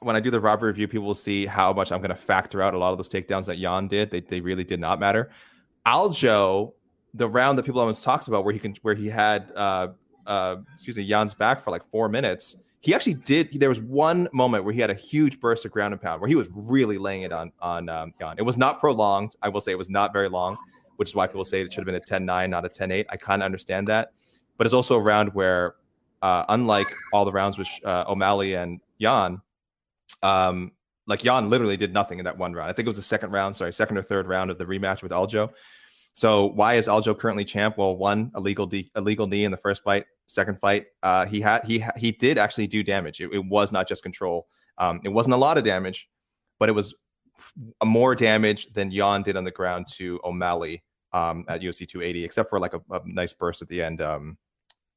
[0.00, 2.62] when I do the robbery review, people will see how much I'm going to factor
[2.62, 4.10] out a lot of those takedowns that Yan did.
[4.10, 5.30] They, they really did not matter.
[5.86, 6.72] Aljo,
[7.14, 9.88] the round that people always talks about where he can where he had uh
[10.26, 12.56] uh excuse me Yan's back for like four minutes.
[12.80, 13.52] He actually did.
[13.58, 16.28] There was one moment where he had a huge burst of ground and pound where
[16.28, 18.36] he was really laying it on on um, Yan.
[18.38, 19.36] It was not prolonged.
[19.42, 20.56] I will say it was not very long,
[20.96, 23.06] which is why people say it should have been a 10-9, not a 10-8.
[23.08, 24.12] I kind of understand that,
[24.56, 25.74] but it's also a round where,
[26.22, 29.40] uh, unlike all the rounds with uh, O'Malley and Yan,
[30.22, 30.72] um,
[31.06, 32.70] like Yan literally did nothing in that one round.
[32.70, 35.02] I think it was the second round, sorry, second or third round of the rematch
[35.02, 35.50] with Aljo.
[36.16, 37.76] So why is Aljo currently champ?
[37.76, 40.06] Well, one illegal de- illegal knee in the first fight.
[40.26, 43.20] Second fight, uh, he had he he did actually do damage.
[43.20, 44.48] It, it was not just control.
[44.78, 46.08] Um, it wasn't a lot of damage,
[46.58, 46.94] but it was
[47.84, 52.48] more damage than Yan did on the ground to O'Malley um, at UFC 280, except
[52.48, 54.00] for like a, a nice burst at the end.
[54.00, 54.38] Um,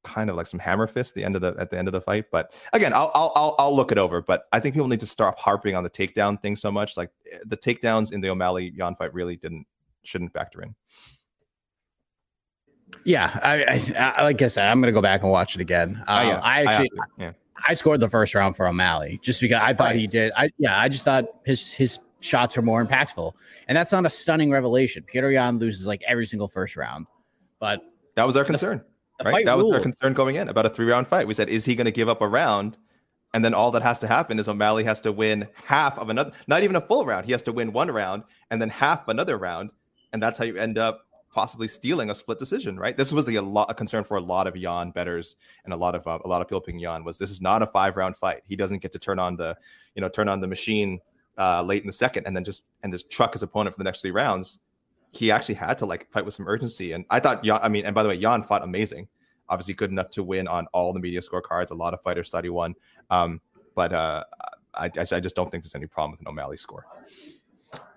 [0.05, 1.91] kind of like some hammer fist at the end of the at the end of
[1.91, 2.25] the fight.
[2.31, 4.21] But again, I'll I'll I'll, I'll look it over.
[4.21, 6.95] But I think people need to stop harping on the takedown thing so much.
[6.95, 9.67] Like eh, the takedowns in the O'Malley Yan fight really didn't
[10.03, 10.75] shouldn't factor in.
[13.05, 16.03] Yeah, I, I, like I said, I'm gonna go back and watch it again.
[16.07, 17.31] Uh, Oh, yeah, I actually, I, yeah.
[17.67, 19.95] I scored the first round for O'Malley just because I thought Right.
[19.95, 20.31] he did.
[20.35, 23.31] I yeah, I just thought his his shots were more impactful,
[23.67, 25.03] and that's not a stunning revelation.
[25.03, 27.05] Peter Yan loses like every single first round,
[27.59, 27.81] but
[28.15, 28.83] That was our concern.
[29.19, 29.45] the right?
[29.45, 31.27] That was our concern going in about a three round fight.
[31.27, 32.77] We said, is he going to give up a round?
[33.35, 36.31] And then all that has to happen is O'Malley has to win half of another,
[36.47, 37.27] not even a full round.
[37.27, 39.69] He has to win one round and then half another round.
[40.13, 42.97] And that's how you end up possibly stealing a split decision, right?
[42.97, 45.77] This was the a lot a concern for a lot of Yan betters and a
[45.77, 47.97] lot of uh, a lot of people picking Yan was this is not a five
[47.97, 48.41] round fight.
[48.47, 49.57] He doesn't get to turn on the
[49.95, 50.99] you know turn on the machine
[51.37, 53.83] uh, late in the second and then just and just truck his opponent for the
[53.83, 54.59] next three rounds.
[55.11, 56.93] He actually had to like fight with some urgency.
[56.93, 59.07] And I thought Yan, I mean, and by the way, Yan fought amazing
[59.49, 61.71] obviously good enough to win on all the media scorecards.
[61.71, 62.75] A lot of fighters thought he won,
[63.09, 63.41] um,
[63.75, 64.23] but uh,
[64.73, 66.85] I, I just don't think there's any problem with an O'Malley score.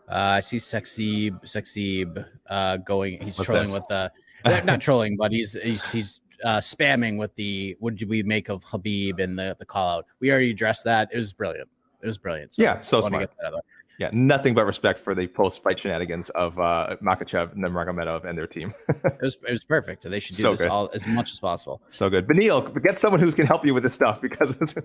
[0.09, 2.07] Uh, I see Sexy Sexy
[2.49, 3.21] uh, going.
[3.23, 3.75] He's What's trolling this?
[3.75, 8.23] with the not- trolling, but he's he's he's uh, spamming with the what did we
[8.23, 10.07] make of Khabib and the the call out.
[10.21, 11.09] We already addressed that.
[11.13, 11.69] It was brilliant.
[12.03, 12.55] It was brilliant.
[12.59, 13.65] Yeah, so I wanna smart.
[13.99, 14.19] Get that out there.
[14.21, 18.75] Yeah, nothing but respect for the post-fight shenanigans of uh, Makhachev, Nurmagomedov, and their team.
[19.05, 20.03] It was it was perfect.
[20.09, 20.69] They should do So this good.
[20.71, 21.81] all as much as possible.
[21.89, 22.27] so good.
[22.27, 24.57] Beneil, get someone who can help you with this stuff because.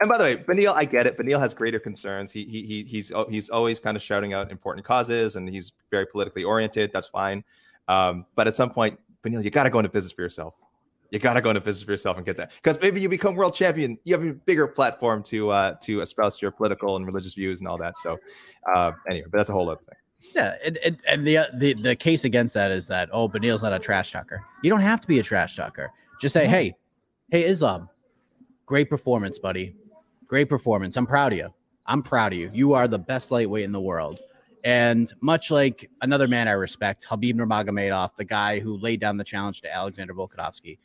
[0.00, 1.16] and by the way, Beneil, I get it.
[1.18, 2.32] Beneil has greater concerns.
[2.32, 5.72] He he, he he's oh, he's always kind of shouting out important causes, and he's
[5.90, 6.90] very politically oriented.
[6.92, 7.44] That's fine.
[7.88, 10.54] Um, but at some point, Beneil, you got to go into business for yourself.
[11.12, 13.34] You got to go into business for yourself and get that because maybe you become
[13.34, 13.98] world champion.
[14.04, 17.68] You have a bigger platform to uh, to espouse your political and religious views and
[17.68, 17.98] all that.
[17.98, 18.18] So
[18.74, 20.32] uh, anyway, but that's a whole other thing.
[20.34, 23.74] Yeah, and, and, and the, the the case against that is that oh, Beneil's not
[23.74, 24.42] a trash talker.
[24.62, 25.92] You don't have to be a trash talker.
[26.18, 26.74] Just say, hey,
[27.30, 27.90] hey, Islam,
[28.64, 29.76] great performance, buddy.
[30.26, 30.96] Great performance.
[30.96, 31.48] I'm proud of you.
[31.84, 32.50] I'm proud of you.
[32.54, 34.18] You are the best lightweight in the world.
[34.64, 39.24] And much like another man I respect, Khabib Nurmagomedov, the guy who laid down the
[39.24, 40.78] challenge to Alexander Volkanovski,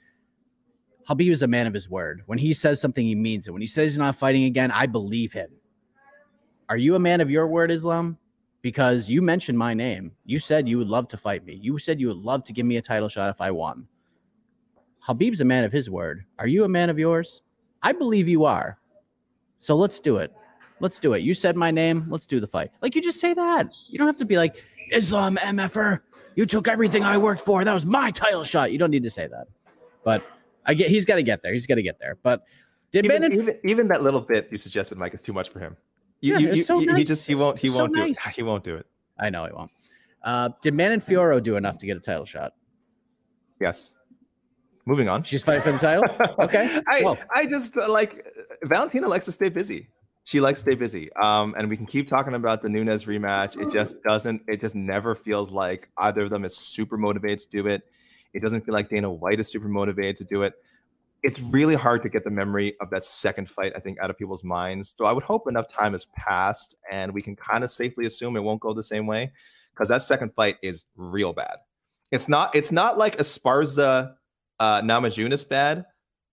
[1.08, 2.22] Khabib is a man of his word.
[2.26, 3.52] When he says something, he means it.
[3.52, 5.50] When he says he's not fighting again, I believe him.
[6.70, 8.18] Are you a man of your word, Islam?
[8.62, 10.12] Because you mentioned my name.
[10.26, 11.54] You said you would love to fight me.
[11.62, 13.88] You said you would love to give me a title shot if I won.
[15.02, 16.26] Khabib's a man of his word.
[16.40, 17.42] Are you a man of yours?
[17.82, 18.78] I believe you are.
[19.60, 20.34] So let's do it.
[20.82, 21.20] Let's do it.
[21.20, 22.06] You said my name.
[22.10, 22.72] Let's do the fight.
[22.82, 23.70] Like you just say that.
[23.90, 26.02] You don't have to be like Islam MFer.
[26.36, 27.64] You took everything I worked for.
[27.64, 28.74] That was my title shot.
[28.74, 29.48] You don't need to say that.
[30.04, 30.24] But
[30.68, 31.54] I get he's got to get there.
[31.54, 32.18] He's got to get there.
[32.22, 32.44] But
[32.92, 35.60] did even, Ben even, even that little bit you suggested, Mike, is too much for
[35.60, 35.76] him.
[36.22, 38.26] You, Yeah, you, you- so you- he just he won't he It's won't do nice.
[38.28, 38.34] it.
[38.34, 38.86] He won't do it.
[39.20, 39.72] I know he won't.
[40.24, 42.54] Uh, did Manon Fiorot do enough to get a title shot?
[43.60, 43.92] Yes.
[44.86, 45.24] Moving on.
[45.24, 46.36] She's fighting for the title.
[46.46, 46.80] Okay.
[46.88, 48.26] I Well, I just uh, like
[48.64, 49.88] Valentina likes to stay busy.
[50.24, 51.12] She likes to stay busy.
[51.14, 53.60] Um, and we can keep talking about the Nunez rematch.
[53.62, 54.42] It just doesn't.
[54.48, 57.84] It just never feels like either of them is super motivated to do it.
[58.38, 60.54] It doesn't feel like Dana White is super motivated to do it.
[61.24, 64.18] It's really hard to get the memory of that second fight, I think, out of
[64.18, 64.94] people's minds.
[64.96, 68.38] So I would hope enough time has passed and we can kind of safely assume
[68.38, 69.32] it won't go the same way
[69.74, 71.58] because that second fight is real bad.
[72.12, 72.56] It's not.
[72.56, 74.14] It's not like Esparza
[74.60, 75.84] uh, Namajunas bad,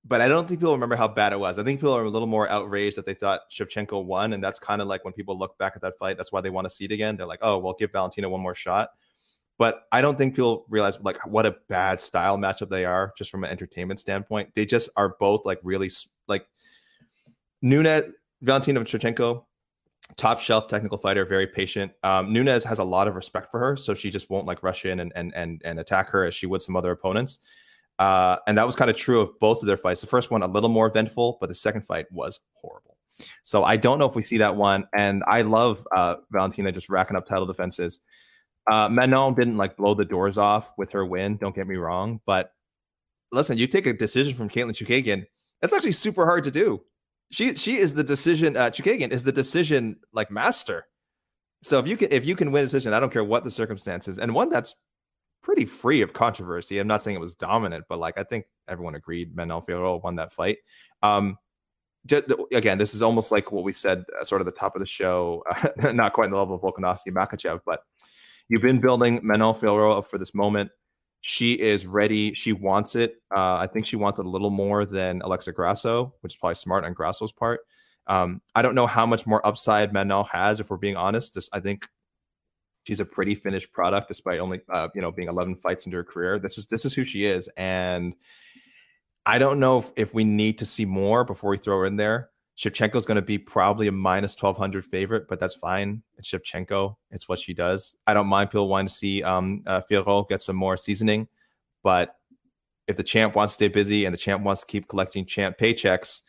[0.05, 1.59] but I don't think people remember how bad it was.
[1.59, 4.59] I think people are a little more outraged that they thought Shevchenko won, and that's
[4.59, 6.19] kind of like when people look back at that fight.
[6.19, 7.17] That's why they want to see it again.
[7.17, 8.91] They're like, "Oh, well, give Valentina one more shot."
[9.59, 13.31] But I don't think people realize like what a bad style matchup they are, just
[13.31, 14.51] from an entertainment standpoint.
[14.55, 15.91] They just are both like really
[16.27, 16.47] like
[17.63, 19.45] Nunez, Valentina Shevchenko,
[20.17, 21.93] top shelf technical fighter, very patient.
[22.03, 24.85] Um, Nunez has a lot of respect for her, so she just won't like rush
[24.85, 27.39] in and and and, and attack her as she would some other opponents.
[27.99, 30.01] Uh, and that was kind of true of both of their fights.
[30.01, 32.97] The first one a little more eventful, but the second fight was horrible.
[33.45, 34.87] So I don't know if we see that one.
[34.97, 38.01] And I love uh, Valentina just racking up title defenses.
[38.71, 41.37] Uh, Manon didn't like blow the doors off with her win.
[41.37, 42.53] Don't get me wrong, but
[43.33, 45.27] listen, you take a decision from Katlyn Chookagian.
[45.61, 46.83] That's actually super hard to do.
[47.31, 48.57] She she is the decision.
[48.57, 50.87] Uh, Chookagian is the decision like master.
[51.63, 53.51] So if you can if you can win a decision, I don't care what the
[53.51, 54.75] circumstances, and one that's
[55.43, 56.79] pretty free of controversy.
[56.79, 60.17] I'm not saying it was dominant, but like I think everyone agreed Manon Fiorot won
[60.17, 60.59] that fight.
[61.03, 61.39] Um,
[62.07, 64.81] just, again, this is almost like what we said, uh, sort of the top of
[64.81, 67.83] the show, uh, not quite the level of Volkanovski Makhachev, but
[68.55, 70.71] you've been building Manon Fiorot up for this moment.
[71.23, 72.33] She is ready.
[72.35, 73.17] She wants it.
[73.35, 76.55] Uh, I think she wants it a little more than Alexa Grasso, which is probably
[76.55, 77.63] smart on Grasso's part.
[78.07, 81.37] Um, I don't know how much more upside Manon has, if we're being honest.
[81.53, 81.89] I think
[82.85, 86.05] she's a pretty finished product, despite only uh, you know being 11 fights into her
[86.05, 86.39] career.
[86.39, 88.15] This is this is who she is, and
[89.27, 91.97] I don't know if, if we need to see more before we throw her in
[91.97, 92.31] there.
[92.57, 96.03] Shevchenko's going to be probably a minus 1200 favorite, but that's fine.
[96.17, 96.97] It's Shevchenko.
[97.11, 97.97] It's what she does.
[98.07, 101.27] I don't mind people wanting to see um, uh, Fiorot get some more seasoning,
[101.83, 102.17] but
[102.87, 105.59] if the champ wants to stay busy and the champ wants to keep collecting champ
[105.59, 106.23] paychecks,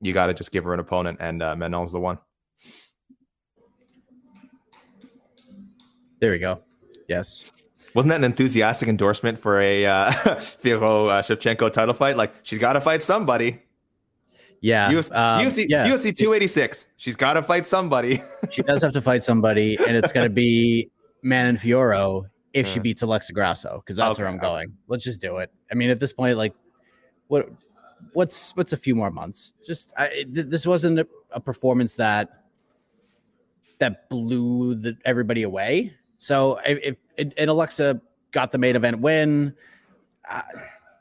[0.00, 2.18] you got to just give her an opponent, and uh, Manon's the one.
[6.20, 6.60] there we go.
[7.08, 7.44] Yes.
[7.94, 12.16] Wasn't that an enthusiastic endorsement for a uh, Fiorot uh, Shevchenko title fight?
[12.16, 13.62] Like she's got to fight somebody.
[14.60, 14.90] Yeah.
[14.90, 15.86] UFC, um, UFC, yeah.
[15.86, 16.86] UFC 286.
[16.96, 18.22] She's got to fight somebody.
[18.50, 20.90] she does have to fight somebody, and it's going to be
[21.22, 24.72] Manon Fiorot if she beats Alexa Grasso, because that's where I'm going.
[24.88, 25.50] Let's just do it.
[25.70, 26.54] I mean, at this point, like,
[27.28, 27.50] what,
[28.12, 29.52] what's what's a few more months?
[29.66, 32.44] Just I, th- this wasn't a, a performance that
[33.78, 35.92] that blew the, everybody away.
[36.18, 38.00] So if, if and Alexa
[38.32, 39.54] got the main event win,
[40.28, 40.42] I,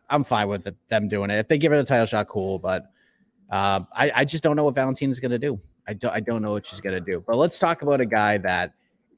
[0.10, 1.36] I'm fine with it, them doing it.
[1.36, 2.60] If they give her the title shot, cool.
[2.60, 2.92] But
[3.50, 5.60] uh, I, I just don't know what Valentina's going to do.
[5.88, 7.24] I don't, I don't know what she's going to do.
[7.26, 8.74] But let's talk about a guy that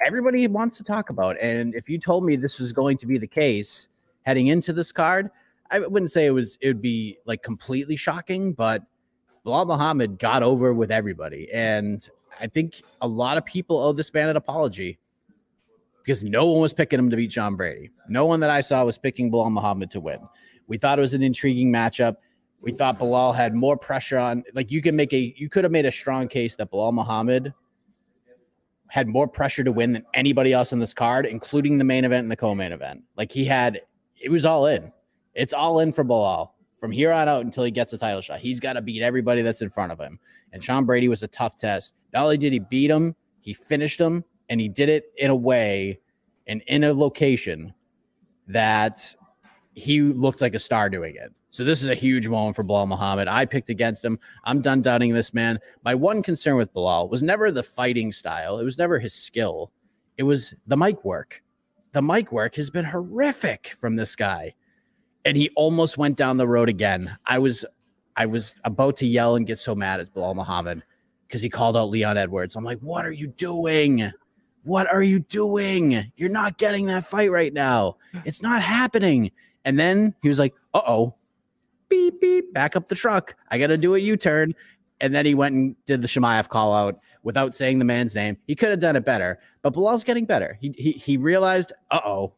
[0.05, 1.37] everybody wants to talk about.
[1.41, 3.89] And if you told me this was going to be the case
[4.23, 5.29] heading into this card,
[5.71, 8.83] I wouldn't say it was it would be like completely shocking, but
[9.45, 11.49] Belal Muhammad got over with everybody.
[11.51, 12.07] And
[12.39, 14.99] I think a lot of people owe this man an apology
[16.03, 17.89] because no one was picking him to beat Sean Brady.
[18.07, 20.19] No one that I saw was picking Belal Muhammad to win.
[20.67, 22.17] We thought it was an intriguing matchup.
[22.61, 24.43] We thought Belal had more pressure on.
[24.53, 27.53] Like you can make a, you could have made a strong case that Belal Muhammad
[28.89, 32.23] had more pressure to win than anybody else on this card, including the main event
[32.23, 33.03] and the co-main event.
[33.15, 33.81] Like he had,
[34.15, 34.91] it was all in.
[35.35, 38.39] It's all in for Belal from here on out until he gets a title shot.
[38.39, 40.19] He's got to beat everybody that's in front of him.
[40.53, 41.93] And Sean Brady was a tough test.
[42.13, 45.35] Not only did he beat him, he finished him, and he did it in a
[45.35, 45.99] way
[46.47, 47.73] and in a location
[48.47, 49.13] that
[49.73, 51.31] he looked like a star doing it.
[51.49, 53.27] So this is a huge moment for Belal Muhammad.
[53.27, 54.19] I picked against him.
[54.43, 55.59] I'm done doubting this man.
[55.83, 58.59] My one concern with Belal was never the fighting style.
[58.59, 59.71] It was never his skill.
[60.17, 61.41] It was the mic work.
[61.93, 64.53] The mic work has been horrific from this guy.
[65.25, 67.17] and he almost went down the road again.
[67.25, 67.65] I was
[68.15, 70.83] I was about to yell and get so mad at Belal Muhammad
[71.27, 72.55] because he called out Leon Edwards.
[72.55, 74.09] I'm like, what are you doing?
[74.63, 76.11] What are you doing?
[76.15, 77.97] You're not getting that fight right now.
[78.25, 79.31] It's not happening.
[79.65, 81.15] And then he was like, uh oh,
[81.89, 83.35] beep, beep, back up the truck.
[83.49, 84.53] I got to do a U turn.
[84.99, 88.37] And then he went and did the Chimaev call out without saying the man's name.
[88.47, 90.57] He could have done it better, but Belal's getting better.
[90.59, 92.33] He, he, he realized, uh oh,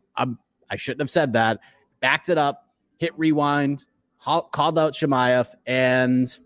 [0.69, 1.59] I shouldn't have said that.
[1.99, 3.85] Backed it up, hit rewind,
[4.19, 6.37] called out Chimaev, and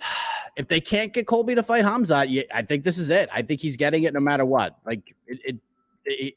[0.56, 3.28] if they can't get Colby to fight Hamzat, I think this is it.
[3.32, 4.78] I think he's getting it no matter what.
[4.84, 5.56] Like it, it,
[6.04, 6.34] it,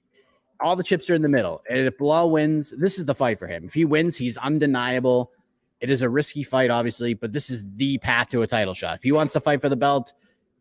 [0.61, 1.61] all the chips are in the middle.
[1.69, 3.63] And if Belal wins, this is the fight for him.
[3.65, 5.31] If he wins, he's undeniable.
[5.79, 8.95] It is a risky fight, obviously, but this is the path to a title shot.
[8.95, 10.13] If he wants to fight for the belt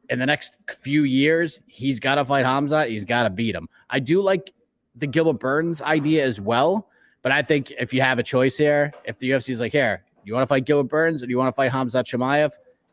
[0.09, 2.87] in the next few years, he's got to fight Hamza.
[2.87, 3.69] He's got to beat him.
[3.91, 4.53] I do like
[4.97, 6.89] the Gilbert Burns idea as well.
[7.23, 10.05] But I think if you have a choice here, if the UFC is like, here,
[10.25, 12.53] you want to fight Gilbert Burns or do you want to fight Hamza Chimaev?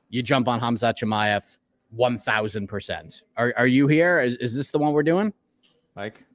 [0.10, 1.58] You jump on Hamza Chimaev
[1.96, 3.22] 1000%.
[3.38, 4.20] Are, are you here?
[4.20, 5.34] Is, is this the one we're doing?
[5.96, 6.26] Mike,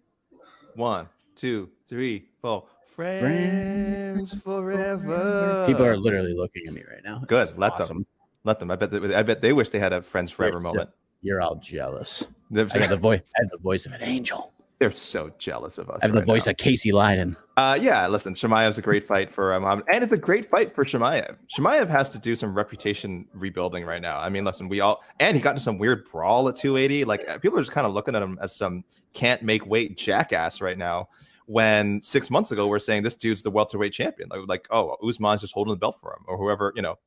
[0.75, 2.65] one, two, three, four.
[2.95, 5.65] Friends, forever.
[5.67, 7.23] People are literally looking at me right now.
[7.27, 7.43] Good.
[7.43, 7.99] It's let awesome.
[7.99, 8.07] them.
[8.45, 8.71] Let them.
[8.71, 8.91] I bet.
[8.91, 10.91] They, I bet they wish they had a friends forever you're moment.
[11.23, 12.27] you're all jealous.
[12.55, 13.23] I got the voice.
[13.39, 14.53] I have the voice of an angel.
[14.83, 16.01] They're so jealous of us.
[16.03, 16.51] I have right the voice now.
[16.51, 17.37] of Casey Leydon.
[17.57, 20.85] Uh, yeah, listen, Chimaev's a great fight for um, and it's a great fight for
[20.85, 21.37] Chimaev.
[21.57, 24.19] Chimaev has to do some reputation rebuilding right now.
[24.19, 27.05] I mean, listen, we all and he got into some weird brawl at 280.
[27.05, 29.97] Like uh, people are just kind of looking at him as some can't make weight
[29.97, 31.09] jackass right now.
[31.47, 35.43] When six months ago we're saying this dude's the welterweight champion, like, like oh, Usman's
[35.43, 36.99] just holding the belt for him, or whoever you know.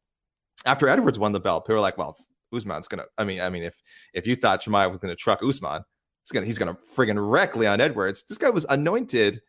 [0.65, 2.17] After Edwards won the belt, people were like, well,
[2.53, 3.03] Usman's gonna.
[3.17, 3.75] I mean, I mean, if
[4.13, 5.83] if you thought Chimaev was gonna truck Usman,
[6.25, 8.23] He's gonna he's gonna friggin' wreck Leon Edwards.
[8.23, 9.41] This guy was anointed.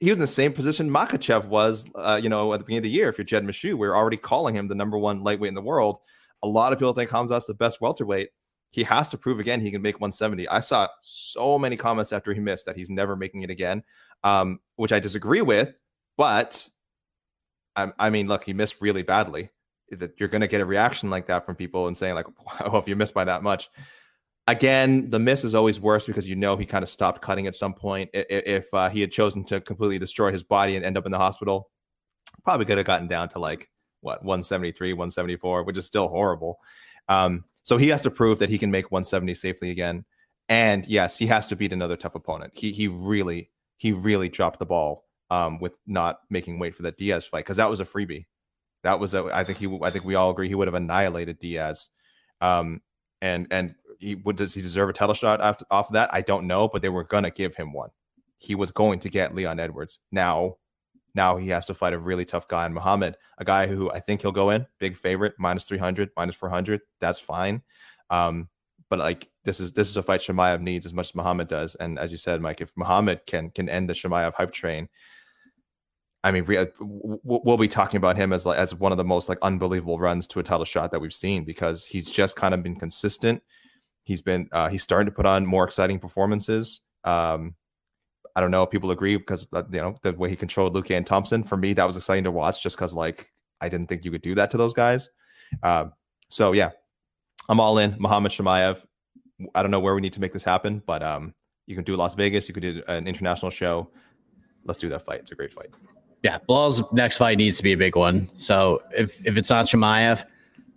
[0.00, 2.84] He was in the same position Makhachev was, uh, you know, at the beginning of
[2.84, 3.08] the year.
[3.08, 5.62] If you're Jed Meshew, we are already calling him the number one lightweight in the
[5.62, 5.98] world.
[6.42, 8.30] A lot of people think Hamzat's the best welterweight.
[8.70, 10.48] He has to prove again he can make 170.
[10.48, 13.84] I saw so many comments after he missed that he's never making it again,
[14.24, 15.72] um, which I disagree with.
[16.16, 16.68] But
[17.76, 19.50] I, I mean, look, he missed really badly.
[19.90, 22.26] That you're going to get a reaction like that from people and saying like,
[22.60, 23.70] "Well, if you missed by that much."
[24.48, 27.54] Again, the miss is always worse because you know he kind of stopped cutting at
[27.54, 28.08] some point.
[28.14, 31.18] If uh, he had chosen to completely destroy his body and end up in the
[31.18, 31.70] hospital,
[32.44, 33.68] probably could have gotten down to like
[34.00, 36.58] what 173, 174, which is still horrible.
[37.10, 40.06] Um, so he has to prove that he can make 170 safely again.
[40.48, 42.54] And yes, he has to beat another tough opponent.
[42.56, 46.96] He he really he really dropped the ball um, with not making weight for that
[46.96, 48.24] Diaz fight because that was a freebie.
[48.82, 51.38] That was a, I think he I think we all agree he would have annihilated
[51.38, 51.90] Diaz.
[52.40, 52.80] Um,
[53.20, 56.10] and and he would does he deserve a title shot off, off of that?
[56.12, 57.90] I don't know, but they were gonna give him one.
[58.38, 60.00] He was going to get Leon Edwards.
[60.12, 60.56] Now,
[61.14, 64.00] now he has to fight a really tough guy in Muhammad, a guy who I
[64.00, 66.80] think he'll go in big favorite, minus three hundred, minus four hundred.
[67.00, 67.62] That's fine.
[68.10, 68.48] Um,
[68.88, 71.74] but like this is this is a fight Chimaev needs as much as Muhammad does.
[71.74, 74.88] And as you said, Mike, if Muhammad can can end the Chimaev hype train,
[76.24, 79.38] I mean, we'll be talking about him as like as one of the most like
[79.42, 82.76] unbelievable runs to a title shot that we've seen because he's just kind of been
[82.76, 83.42] consistent.
[84.08, 86.80] He's been uh, he's starting to put on more exciting performances.
[87.04, 87.54] Um,
[88.34, 90.90] I don't know if people agree because uh, you know the way he controlled Luke
[90.90, 91.44] and Thompson.
[91.44, 93.30] For me, that was exciting to watch just because like
[93.60, 95.10] I didn't think you could do that to those guys.
[95.62, 95.88] Uh,
[96.30, 96.70] so yeah,
[97.50, 97.96] I'm all in.
[97.98, 98.82] Muhammad Chimaev.
[99.54, 101.34] I don't know where we need to make this happen, but um,
[101.66, 102.48] you can do Las Vegas.
[102.48, 103.90] You could do an international show.
[104.64, 105.20] Let's do that fight.
[105.20, 105.68] It's a great fight.
[106.22, 108.30] Yeah, Belal's next fight needs to be a big one.
[108.36, 110.24] So if if it's not Chimaev,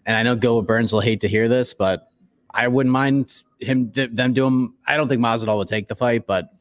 [0.06, 2.11] and I know Gilbert Burns will hate to hear this, but
[2.54, 4.74] I wouldn't mind him them doing.
[4.86, 6.54] I don't think Masvidal would take the fight, but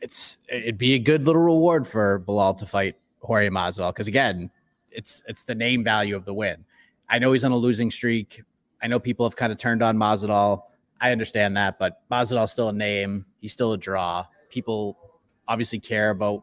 [0.00, 4.50] it's it'd be a good little reward for Belal to fight Jorge Masvidal because again,
[4.90, 6.64] it's it's the name value of the win.
[7.08, 8.42] I know he's on a losing streak.
[8.82, 10.62] I know people have kind of turned on Masvidal.
[11.00, 13.24] I understand that, but Masvidal's still a name.
[13.40, 14.24] He's still a draw.
[14.50, 14.98] People
[15.48, 16.42] obviously care about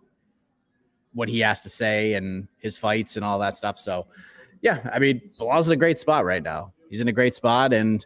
[1.13, 3.78] what he has to say and his fights and all that stuff.
[3.78, 4.07] So,
[4.61, 6.74] yeah, I mean, Belal's in a great spot right now.
[6.89, 8.05] He's in a great spot, and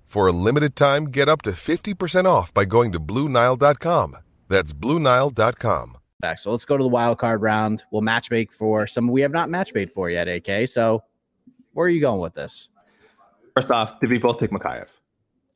[0.11, 4.17] For a limited time, get up to 50% off by going to BlueNile.com.
[4.49, 5.97] That's BlueNile.com.
[6.19, 6.37] Back.
[6.37, 7.85] So let's go to the wild card round.
[7.91, 10.67] We'll match make for some we have not match made for yet, AK.
[10.67, 11.01] So
[11.71, 12.67] where are you going with this?
[13.55, 14.87] First off, did we both take Mokaev?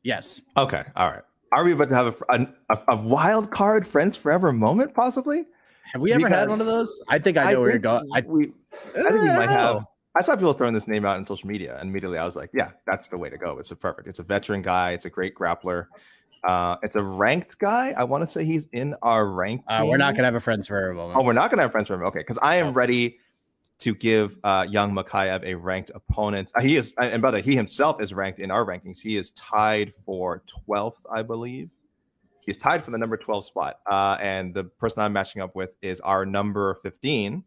[0.04, 0.42] Yes.
[0.56, 0.84] Okay.
[0.96, 1.24] All right.
[1.52, 5.44] Are we about to have a, a, a wild card friends forever moment, possibly?
[5.92, 7.02] Have we ever Because- had one of those?
[7.10, 8.08] I think I know I where you're going.
[8.14, 8.54] I, we,
[8.98, 9.86] I think we might don't have.
[10.16, 12.50] I saw people throwing this name out on social media, and immediately I was like,
[12.54, 13.58] "Yeah, that's the way to go.
[13.60, 14.08] It's a perfect.
[14.08, 14.92] It's a veteran guy.
[14.92, 15.88] It's a great grappler.
[16.44, 17.94] Uh, it's a ranked guy.
[17.98, 19.64] I want to say he's in our rank.
[19.68, 21.18] uh, we're not gonna have a friends for a moment.
[21.20, 22.04] Oh, we're not gonna have friends for him.
[22.04, 23.20] Okay, because I am ready
[23.80, 26.52] to give uh, young Mokaev a ranked opponent.
[26.56, 29.02] Uh, he is, and by the way, he himself is ranked in our rankings.
[29.02, 31.70] He is tied for 12th, I believe.
[32.46, 33.80] He's tied for the number 12 spot.
[33.90, 37.44] Uh, and the person I'm matching up with is our number 15,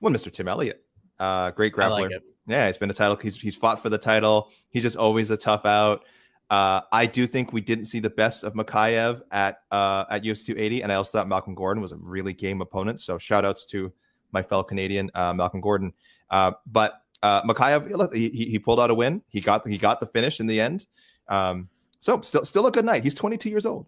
[0.00, 0.30] one Mr.
[0.30, 0.84] Tim Elliott.
[1.20, 1.90] Uh, great grappler.
[1.90, 2.22] like it.
[2.46, 3.16] Yeah, he's been a title.
[3.16, 4.50] He's he's fought for the title.
[4.70, 6.04] He's just always a tough out.
[6.48, 10.46] Uh, I do think we didn't see the best of Mokaev at uh, at UFC
[10.46, 13.00] 280, and I also thought Malcolm Gordon was a really game opponent.
[13.00, 13.92] So shout outs to
[14.32, 15.92] my fellow Canadian uh, Malcolm Gordon.
[16.30, 19.22] Uh, but uh, Mokaev, he, he he pulled out a win.
[19.28, 20.86] He got he got the finish in the end.
[21.28, 21.68] Um,
[22.00, 23.04] so still still a good night.
[23.04, 23.86] He's 22 years old.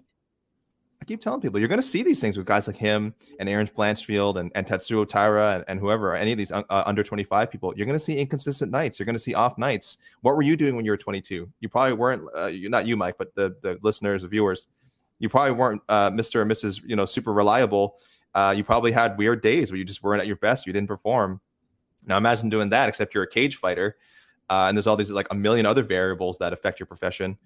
[1.02, 3.48] I keep telling people you're going to see these things with guys like him and
[3.48, 7.50] Erin Blanchfield and, and Tatsuro Taira and, and whoever, any of these uh, under 25
[7.50, 7.74] people.
[7.76, 9.00] You're going to see inconsistent nights.
[9.00, 9.98] You're going to see off nights.
[10.20, 11.50] What were you doing when you were 22?
[11.58, 14.68] You probably weren't, uh, you not you, Mike, but the, the listeners, the viewers.
[15.18, 16.36] You probably weren't uh, Mr.
[16.36, 16.82] or Mrs.
[16.86, 17.96] You know, super reliable.
[18.32, 20.68] Uh, you probably had weird days where you just weren't at your best.
[20.68, 21.40] You didn't perform.
[22.06, 23.96] Now imagine doing that, except you're a cage fighter,
[24.48, 27.38] uh, and there's all these like a million other variables that affect your profession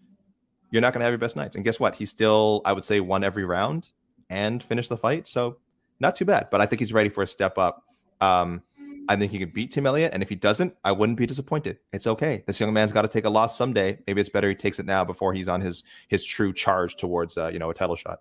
[0.70, 1.56] you're not going to have your best nights.
[1.56, 1.94] And guess what?
[1.94, 3.90] He still, I would say, won every round
[4.30, 5.28] and finished the fight.
[5.28, 5.58] So
[6.00, 6.48] not too bad.
[6.50, 7.84] But I think he's ready for a step up.
[8.20, 8.62] Um,
[9.08, 10.12] I think he could beat Tim Elliott.
[10.12, 11.78] And if he doesn't, I wouldn't be disappointed.
[11.92, 12.42] It's okay.
[12.46, 13.98] This young man's got to take a loss someday.
[14.06, 17.38] Maybe it's better he takes it now before he's on his his true charge towards
[17.38, 18.20] uh, you know a title shot.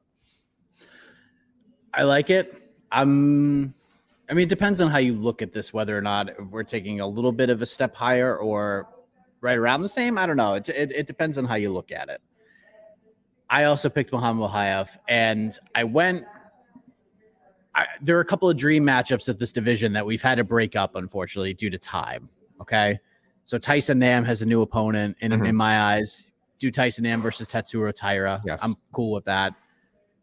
[1.94, 2.62] I like it.
[2.92, 3.74] I'm.
[4.30, 7.00] I mean, it depends on how you look at this, whether or not we're taking
[7.00, 8.90] a little bit of a step higher or
[9.42, 10.18] right around the same.
[10.18, 10.56] I don't know.
[10.56, 12.22] It, it, it depends on how you look at it.
[13.50, 16.26] I also picked Muhammad Mokaev, and I went.
[17.76, 20.44] I, there are a couple of dream matchups at this division that we've had to
[20.44, 22.30] break up, unfortunately, due to time.
[22.62, 22.98] Okay,
[23.44, 25.50] so Tyson Nam has a new opponent in Mhm.
[25.50, 26.24] in my eyes.
[26.58, 28.42] Do Tyson Nam versus Tatsuro Taira.
[28.46, 28.64] Yes.
[28.64, 29.54] I'm cool with that.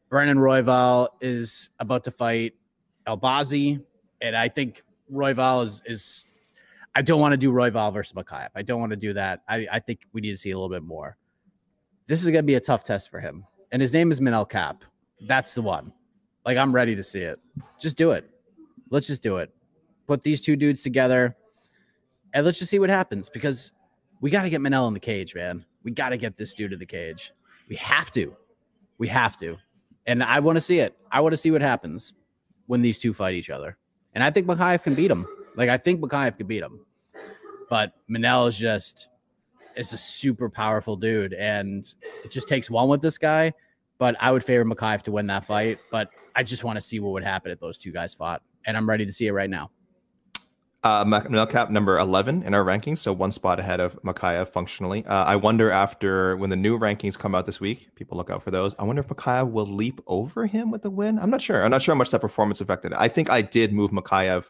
[0.09, 2.55] Brandon Royval is about to fight
[3.07, 3.83] El Bazi,
[4.23, 6.27] and I think Royval is is.
[6.95, 8.49] I don't want to do Royval versus Mokaev.
[8.55, 9.43] I don't want to do that.
[9.49, 11.17] I, I think we need to see a little bit more.
[12.07, 14.49] This is going to be a tough test for him, and his name is Manel
[14.49, 14.85] Kape.
[15.27, 15.93] That's the one.
[16.45, 17.39] Like I'm ready to see it.
[17.81, 18.29] Just do it.
[18.91, 19.51] Let's just do it.
[20.07, 21.37] Put these two dudes together,
[22.35, 23.29] and let's just see what happens.
[23.29, 23.73] Because
[24.21, 25.65] we got to get Manel in the cage, man.
[25.85, 27.33] We got to get this dude in the cage.
[27.69, 28.37] We have to.
[28.99, 29.57] We have to.
[30.07, 30.97] And I want to see it.
[31.11, 32.13] I want to see what happens
[32.67, 33.77] when these two fight each other.
[34.15, 35.27] And I think Mokaev can beat him.
[35.57, 36.85] Like I think Mokaev can beat him.
[37.69, 39.09] But Manel is just
[39.77, 41.95] is a super powerful dude, and
[42.25, 43.53] it just takes one with this guy.
[43.99, 45.79] But I would favor Mokaev to win that fight.
[45.91, 48.77] But I just want to see what would happen if those two guys fought, and
[48.77, 49.71] I'm ready to see it right now.
[50.85, 55.07] Uh, Manel Kape number 11 in our rankings, so one spot ahead of Mokaev functionally.
[55.07, 58.43] Uh, I wonder after when the new rankings come out this week, people look out
[58.43, 58.75] for those.
[58.81, 61.21] I wonder if Mokaev will leap over him with the win.
[61.21, 61.63] I'm not sure.
[61.63, 62.99] I'm not sure how much that performance affected it.
[62.99, 64.47] I think I did move Mokaev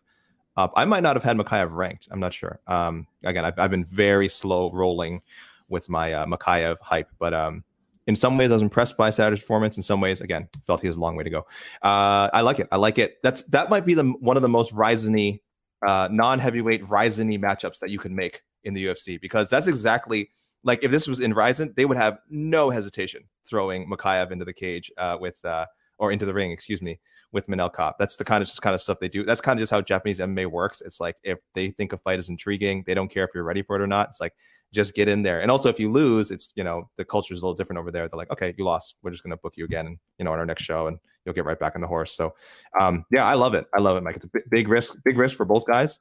[0.56, 0.72] up.
[0.76, 2.08] I might not have had Mokaev ranked.
[2.10, 2.60] I'm not sure.
[2.66, 5.22] Um, again, I've, I've been very slow rolling
[5.68, 7.64] with my uh, Mokaev hype, but um,
[8.06, 9.76] in some ways, I was impressed by Saturday's performance.
[9.76, 11.46] In some ways, again, felt he has a long way to go.
[11.82, 12.68] Uh, I like it.
[12.72, 13.22] I like it.
[13.22, 15.40] That's that might be the one of the most Rizin-y
[15.86, 20.30] uh, non-heavyweight Rizin matchups that you can make in the UFC because that's exactly
[20.64, 24.52] like if this was in Rizin, they would have no hesitation throwing Mokaev into the
[24.52, 25.66] cage uh, with uh,
[26.02, 26.98] or into the ring, excuse me,
[27.30, 27.94] with Manel Kape.
[27.96, 29.24] That's the kind of just kind of stuff they do.
[29.24, 30.82] That's kind of just how Japanese MMA works.
[30.82, 33.62] It's like if they think a fight is intriguing, they don't care if you're ready
[33.62, 34.08] for it or not.
[34.08, 34.34] It's like
[34.74, 35.40] just get in there.
[35.40, 37.92] And also if you lose, it's you know the culture is a little different over
[37.92, 38.08] there.
[38.08, 38.96] They're like, okay, you lost.
[39.02, 41.36] We're just gonna book you again, and you know on our next show, and you'll
[41.36, 42.16] get right back on the horse.
[42.16, 42.34] So
[42.80, 43.66] um, yeah, I love it.
[43.72, 44.16] I love it, Mike.
[44.16, 46.00] It's a big, big risk, big risk for both guys.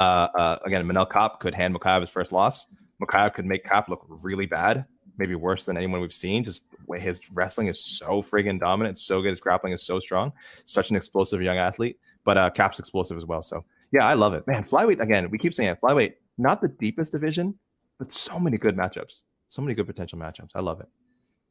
[0.00, 2.66] Uh, uh, again, Manel Kape could hand Mokaev his first loss.
[3.02, 4.84] Mokaev could make Cop look really bad,
[5.18, 6.44] maybe worse than anyone we've seen.
[6.44, 6.64] Just
[6.96, 9.30] his wrestling is so friggin' dominant, it's so good.
[9.30, 10.32] His grappling is so strong.
[10.64, 13.42] Such an explosive young athlete, but uh, Kape's explosive as well.
[13.42, 14.64] So yeah, I love it, man.
[14.64, 15.30] Flyweight again.
[15.30, 15.80] We keep saying it.
[15.80, 17.58] Flyweight, not the deepest division,
[17.98, 20.50] but so many good matchups, so many good potential matchups.
[20.54, 20.88] I love it.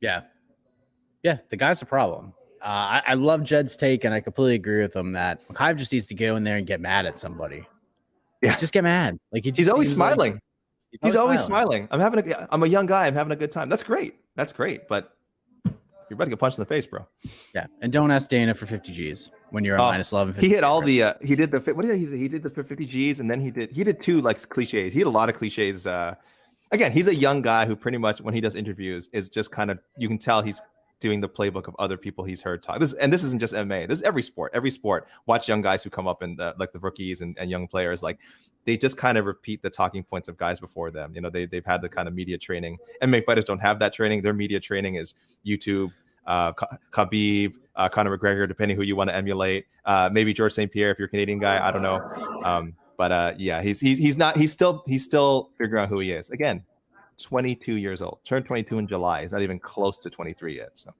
[0.02, 0.22] Yeah,
[1.24, 1.38] yeah.
[1.50, 2.34] The guy's a problem.
[2.62, 5.92] Uh, I, I, love Jed's take, and I completely agree with him that Mokaev just
[5.92, 7.68] needs to go in there and get mad at somebody.
[8.42, 9.20] Yeah, just get mad.
[9.32, 10.34] Like he he's always smiling.
[10.34, 10.42] Like,
[11.02, 11.88] he's, always, smiling.
[11.88, 11.88] smiling.
[11.92, 12.48] I'm having a.
[12.52, 13.08] I'm a young guy.
[13.08, 13.70] I'm having a good time.
[13.70, 14.16] That's great.
[14.36, 14.88] That's great.
[14.88, 15.18] But
[16.10, 17.06] you're about to get punched in the face, bro.
[17.54, 20.36] Yeah, and don't ask Dana for 50 G's when you're on uh, minus 11.
[20.40, 21.04] He hit all the.
[21.04, 21.60] Uh, he did the.
[21.74, 22.06] What did he?
[22.18, 23.72] He did the 50 G's, and then he did.
[23.72, 24.94] He did two like cliches.
[24.94, 25.86] He had a lot of cliches.
[25.86, 26.16] Uh,
[26.72, 29.70] again, he's a young guy who pretty much when he does interviews is just kind
[29.70, 30.62] of you can tell he's
[31.00, 32.80] doing the playbook of other people he's heard talk.
[32.80, 33.88] This and this isn't just MMA.
[33.88, 34.52] This is every sport.
[34.54, 35.08] Every sport.
[35.26, 38.02] Watch young guys who come up and like the rookies and, and young players.
[38.02, 38.20] Like
[38.66, 41.14] they just kind of repeat the talking points of guys before them.
[41.16, 42.78] You know, they they've had the kind of media training.
[43.02, 44.22] MMA fighters don't have that training.
[44.22, 45.92] Their media training is YouTube.
[46.26, 46.52] Uh,
[46.92, 49.66] Khabib, uh, Conor McGregor, depending who you want to emulate.
[49.86, 50.70] Uh, maybe George St.
[50.70, 51.66] Pierre if you're a Canadian guy.
[51.66, 52.02] I don't know.
[52.44, 54.36] Um, but uh, yeah, he's he's he's not.
[54.36, 56.30] He's still he's still figuring out who he is.
[56.32, 56.64] Again,
[57.22, 58.20] 22 years old.
[58.24, 59.22] Turned 22 in July.
[59.22, 60.78] He's not even close to 23 yet.
[60.78, 60.94] So.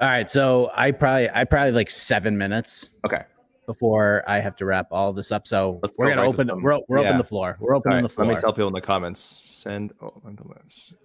[0.00, 2.90] All right, so I probably I probably like seven minutes.
[3.06, 3.22] Okay.
[3.66, 6.50] Before I have to wrap all this up, so Let's we're gonna open.
[6.60, 7.06] We're, we're yeah.
[7.06, 7.56] open the floor.
[7.60, 8.26] We're opening right, the floor.
[8.26, 9.20] Let me tell people in the comments.
[9.20, 9.92] Send.
[10.02, 10.32] Oh, All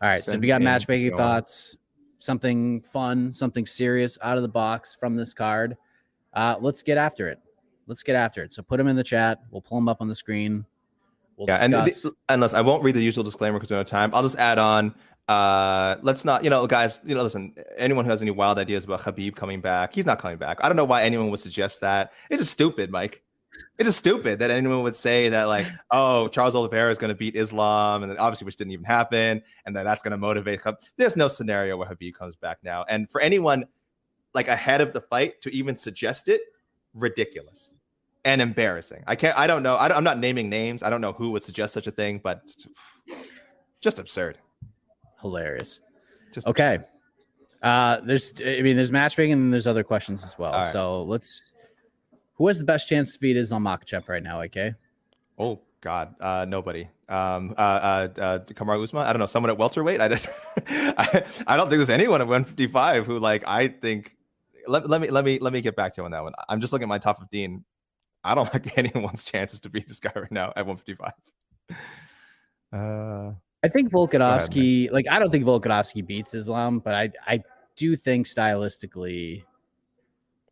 [0.01, 0.19] right.
[0.19, 1.77] So if you got matchmaking thoughts,
[2.17, 5.77] something fun, something serious out of the box from this card,
[6.33, 7.39] uh, let's get after it.
[7.85, 8.53] Let's get after it.
[8.53, 9.43] So put them in the chat.
[9.51, 10.65] We'll pull them up on the screen.
[11.37, 12.05] We'll yeah, discuss.
[12.05, 14.37] and unless I won't read the usual disclaimer because we don't have time, I'll just
[14.37, 14.95] add on.
[15.27, 18.85] Uh, let's not, you know, guys, you know, listen, anyone who has any wild ideas
[18.85, 20.57] about Khabib coming back, he's not coming back.
[20.61, 22.11] I don't know why anyone would suggest that.
[22.29, 23.21] It's just stupid, Mike.
[23.77, 27.15] It's just stupid that anyone would say that, like, oh, Charles Oliveira is going to
[27.15, 30.61] beat Islam, and obviously, which didn't even happen, and that that's going to motivate.
[30.97, 32.85] There's no scenario where Khabib comes back now.
[32.89, 33.65] And for anyone
[34.33, 36.41] like ahead of the fight to even suggest it,
[36.93, 37.75] ridiculous
[38.27, 39.03] and embarrassing.
[39.07, 39.37] I can't.
[39.37, 39.75] I don't know.
[39.75, 40.83] I am not naming names.
[40.83, 42.41] I don't know who would suggest such a thing, but
[43.79, 44.37] just absurd.
[45.21, 45.79] Hilarious.
[46.33, 46.79] Just okay.
[47.63, 48.33] Uh, there's.
[48.45, 50.51] I mean, there's matchmaking and there's other questions as well.
[50.51, 50.71] Right.
[50.71, 51.53] So let's.
[52.33, 54.41] Who has the best chance to beat Islam Makhachev right now?
[54.41, 54.75] AK.
[55.39, 56.89] Oh God, uh, nobody.
[57.07, 59.07] Um, uh, uh, uh, Kamaru Usman.
[59.07, 59.25] I don't know.
[59.25, 60.01] Someone at welterweight.
[60.01, 60.27] I just.
[60.67, 64.17] I, I don't think there's anyone at 155 who like I think.
[64.67, 66.33] Let, let me let me let me get back to you on that one.
[66.49, 67.63] I'm just looking at my top 15
[68.23, 71.11] I don't like anyone's chances to beat this guy right now at 155.
[72.73, 77.41] Uh, I think Volkanovski, ahead, like I don't think Volkanovski beats Islam, but I I
[77.75, 79.43] do think stylistically,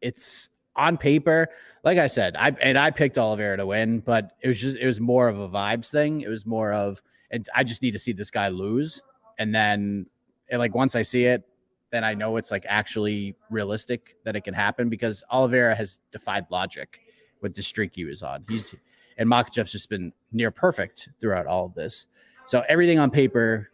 [0.01, 1.49] it's on paper.
[1.84, 4.86] Like I said, I and I picked Oliveira to win, but it was just it
[4.86, 6.22] was more of a vibes thing.
[6.22, 7.01] It was more of,
[7.32, 9.01] and I just need to see this guy lose,
[9.38, 10.07] and then
[10.49, 11.43] and like once I see it,
[11.91, 16.45] then I know it's like actually realistic that it can happen because Oliveira has defied
[16.49, 16.99] logic
[17.41, 18.45] with the streak he was on.
[18.49, 18.73] He's
[19.17, 22.07] and Makhachev's just been near perfect throughout all of this.
[22.47, 23.69] So everything on paper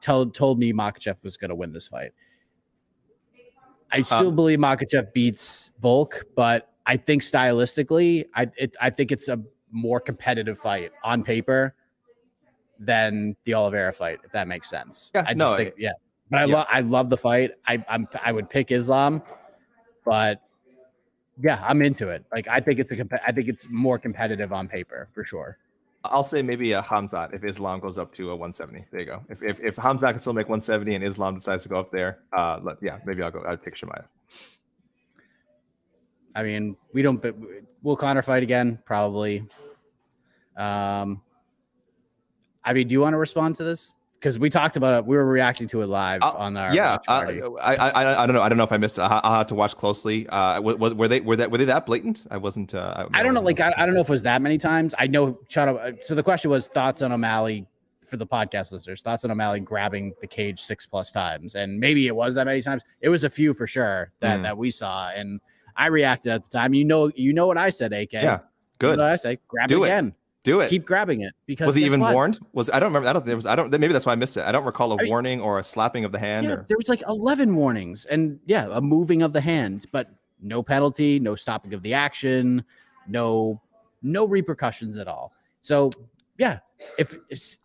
[0.00, 2.12] told told me Makhachev was going to win this fight.
[3.92, 9.12] I still um, believe Makhachev beats Volk, but I think stylistically, I it, I think
[9.12, 9.40] it's a
[9.70, 11.74] more competitive fight on paper
[12.78, 15.10] than the Oliveira fight, if that makes sense.
[15.14, 15.92] Yeah, I just no, think, yeah.
[16.30, 16.54] But I yeah.
[16.56, 17.52] love I love the fight.
[17.66, 19.22] I I'm I would pick Islam,
[20.04, 20.42] but
[21.42, 22.24] yeah, I'm into it.
[22.32, 25.58] Like I think it's a comp- I think it's more competitive on paper for sure.
[26.04, 28.86] I'll say maybe a Hamzat if Islam goes up to a 170.
[28.90, 29.24] There you go.
[29.28, 32.20] If if, if Hamzat can still make 170 and Islam decides to go up there,
[32.32, 33.42] uh, let, yeah, maybe I'll go.
[33.46, 34.04] I'd pick Chimaev.
[36.34, 37.20] I mean, we don't.
[37.20, 37.34] But
[37.82, 38.78] will Conor fight again?
[38.84, 39.40] Probably.
[40.56, 41.22] Um,
[42.64, 43.95] I mean, do you want to respond to this?
[44.18, 45.06] Because we talked about it.
[45.06, 46.98] We were reacting to it live uh, on our yeah.
[47.06, 48.42] Uh, I, I I don't know.
[48.42, 48.98] I don't know if I missed.
[48.98, 49.02] It.
[49.02, 50.28] I, will have to watch closely.
[50.28, 52.26] Uh, was, were they were that were they that blatant?
[52.30, 52.74] I wasn't.
[52.74, 53.40] Uh, I, I don't know.
[53.40, 54.94] Like I, I don't know if it was that many times.
[54.98, 55.38] I know.
[55.48, 55.76] Shut up.
[55.80, 57.66] Uh, so the question was thoughts on O'Malley
[58.00, 59.02] for the podcast listeners.
[59.02, 62.62] Thoughts on O'Malley grabbing the cage six plus times, and maybe it was that many
[62.62, 62.82] times.
[63.00, 64.42] It was a few for sure that mm.
[64.42, 65.40] that we saw, and
[65.76, 66.74] I reacted at the time.
[66.74, 68.12] You know, you know what I said, AK.
[68.12, 68.38] Yeah,
[68.78, 68.92] good.
[68.92, 69.38] You know what I say?
[69.48, 70.14] Grab Do it again.
[70.46, 70.70] Do it.
[70.70, 72.14] Keep grabbing it because was he even what?
[72.14, 72.38] warned?
[72.52, 73.08] Was I don't remember.
[73.08, 73.26] I don't.
[73.26, 73.46] There was.
[73.46, 73.68] I don't.
[73.68, 74.44] Maybe that's why I missed it.
[74.44, 76.46] I don't recall a warning or a slapping of the hand.
[76.46, 76.66] Yeah, or...
[76.68, 80.08] there was like eleven warnings, and yeah, a moving of the hand, but
[80.40, 82.64] no penalty, no stopping of the action,
[83.08, 83.60] no
[84.02, 85.32] no repercussions at all.
[85.62, 85.90] So
[86.38, 86.60] yeah,
[86.96, 87.56] if, if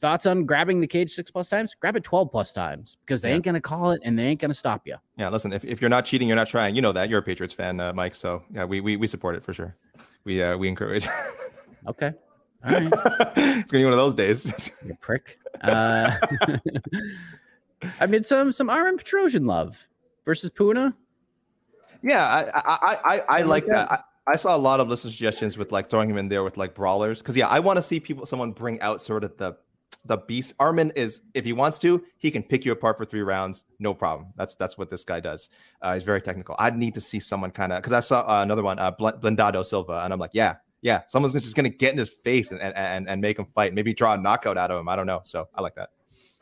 [0.00, 3.28] thoughts on grabbing the cage six plus times, grab it 12 plus times because they
[3.28, 3.34] yeah.
[3.34, 4.96] ain't going to call it and they ain't going to stop you.
[5.18, 5.28] Yeah.
[5.28, 6.74] Listen, if, if you're not cheating, you're not trying.
[6.74, 7.10] You know that.
[7.10, 8.14] You're a Patriots fan, uh, Mike.
[8.14, 9.76] So yeah, we, we, we support it for sure.
[10.24, 11.06] We, uh, we encourage.
[11.88, 12.12] Okay.
[12.64, 12.84] All right.
[13.36, 14.70] it's gonna be one of those days.
[14.86, 15.38] you prick.
[15.60, 16.16] Uh,
[18.00, 19.86] I mean, some some Armen Petrosyan love
[20.24, 20.94] versus Puna.
[22.02, 23.90] Yeah, I I I, I like that.
[23.90, 26.56] I, I saw a lot of listener suggestions with like throwing him in there with
[26.56, 29.56] like brawlers because yeah, I want to see people someone bring out sort of the
[30.04, 30.54] the beast.
[30.58, 33.94] Armin is if he wants to, he can pick you apart for three rounds, no
[33.94, 34.28] problem.
[34.36, 35.50] That's that's what this guy does.
[35.80, 36.54] Uh, he's very technical.
[36.58, 39.64] I'd need to see someone kind of because I saw uh, another one, uh, Blindado
[39.64, 42.76] Silva, and I'm like, yeah, yeah, someone's just gonna get in his face and and
[42.76, 43.72] and, and make him fight.
[43.74, 44.88] Maybe draw a knockout out of him.
[44.88, 45.20] I don't know.
[45.24, 45.90] So I like that.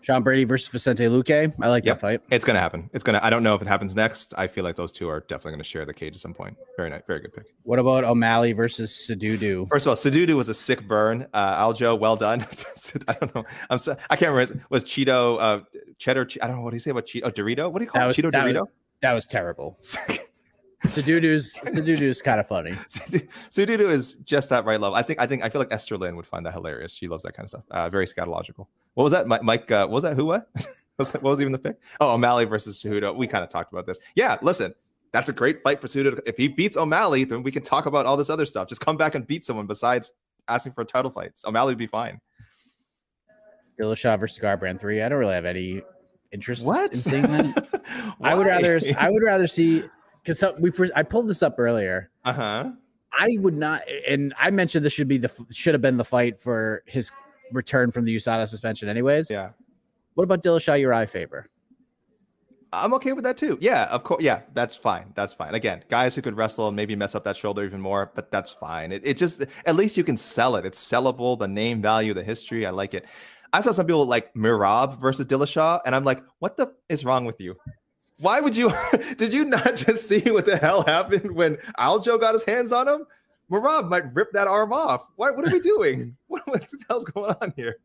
[0.03, 1.53] Sean Brady versus Vicente Luque.
[1.61, 1.97] I like yep.
[1.97, 2.21] that fight.
[2.31, 2.89] It's going to happen.
[2.95, 3.25] It's going to.
[3.25, 4.33] I don't know if it happens next.
[4.39, 6.57] I feel like those two are definitely going to share the cage at some point.
[6.77, 7.03] Very nice.
[7.07, 7.53] Very good pick.
[7.65, 9.69] What about O'Malley versus Cejudo?
[9.69, 11.27] First of all, Cejudo was a sick burn.
[11.35, 12.41] Uh, Aljo, well done.
[13.09, 13.45] I don't know.
[13.69, 13.79] I'm.
[13.79, 14.65] So, I can't remember.
[14.71, 15.61] Was Cheeto uh,
[15.99, 16.27] cheddar?
[16.41, 17.23] I don't know what do you say about Cheeto.
[17.25, 17.71] Oh, Dorito.
[17.71, 18.07] What do you call that it?
[18.07, 18.61] Was, Cheeto Dorito.
[18.61, 18.69] Was,
[19.03, 19.79] that was terrible.
[20.87, 21.55] Cejudo's
[22.03, 22.73] is kind of funny.
[23.51, 24.95] Cejudo is just that right level.
[24.95, 26.93] I think I think I feel like Esther Lynn would find that hilarious.
[26.93, 27.65] She loves that kind of stuff.
[27.71, 28.67] Uh, very scatological.
[28.95, 29.71] What was that, Mike?
[29.71, 30.27] Uh, what was that who?
[30.27, 30.49] What?
[30.99, 31.77] was that, what was even the pick?
[32.01, 33.15] Oh, O'Malley versus Cejudo.
[33.15, 33.99] We kind of talked about this.
[34.15, 34.75] Yeah, listen,
[35.13, 36.19] that's a great fight for Cejudo.
[36.25, 38.69] If he beats O'Malley, then we can talk about all this other stuff.
[38.69, 40.15] Just come back and beat someone besides
[40.49, 41.33] asking for a title fight.
[41.45, 42.21] O'Malley would be fine.
[43.79, 45.03] Dillashaw versus Garbrandt three.
[45.03, 45.83] I don't really have any
[46.33, 46.93] interest what?
[46.93, 47.83] in seeing that.
[48.23, 49.85] I would rather I would rather see
[50.23, 52.11] because we I pulled this up earlier.
[52.25, 52.71] Uh huh.
[53.13, 56.41] I would not, and I mentioned this should be the should have been the fight
[56.41, 57.11] for his
[57.53, 59.31] return from the USADA suspension, anyways.
[59.31, 59.51] Yeah.
[60.15, 61.47] What about Dillashaw Urijah Faber?
[62.73, 63.59] I'm okay with that too.
[63.61, 64.23] Yeah, of course.
[64.23, 65.13] Yeah, that's fine.
[65.17, 65.55] That's fine.
[65.55, 68.51] Again, guys who could wrestle and maybe mess up that shoulder even more, but that's
[68.51, 68.93] fine.
[68.93, 70.65] It, it just at least you can sell it.
[70.65, 71.37] It's sellable.
[71.37, 72.67] The name value, the history.
[72.67, 73.07] I like it.
[73.53, 77.25] I saw some people like Merab versus Dillashaw, and I'm like, what the is wrong
[77.25, 77.57] with you?
[78.21, 78.71] Why would you?
[79.17, 82.87] did you not just see what the hell happened when Aljo got his hands on
[82.87, 83.07] him?
[83.51, 85.07] Merab might rip that arm off.
[85.17, 86.17] What, what are we doing?
[86.29, 87.79] what, what the hell's going on here?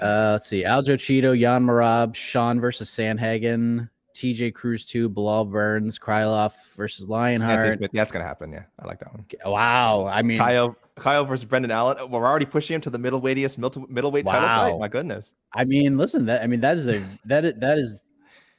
[0.00, 0.62] Uh, let's see.
[0.62, 7.78] Aljo Chito, Yan Merab, Sean versus Sandhagen, TJ Cruz 2, Belal Burns, Krylov versus Lionheart.
[7.92, 8.52] That's going to happen.
[8.52, 9.24] Yeah, I like that one.
[9.44, 10.06] Wow.
[10.06, 12.10] I mean, Kyle, Kyle versus Brendan Allen.
[12.10, 14.32] We're already pushing him to the middleweightiest middleweight wow.
[14.32, 14.80] title fight.
[14.80, 15.32] My goodness.
[15.52, 18.02] I mean, listen, that I mean, that is a that is, that is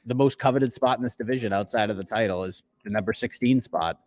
[0.08, 3.60] the most coveted spot in this division outside of the title is the number 16
[3.60, 4.00] spot.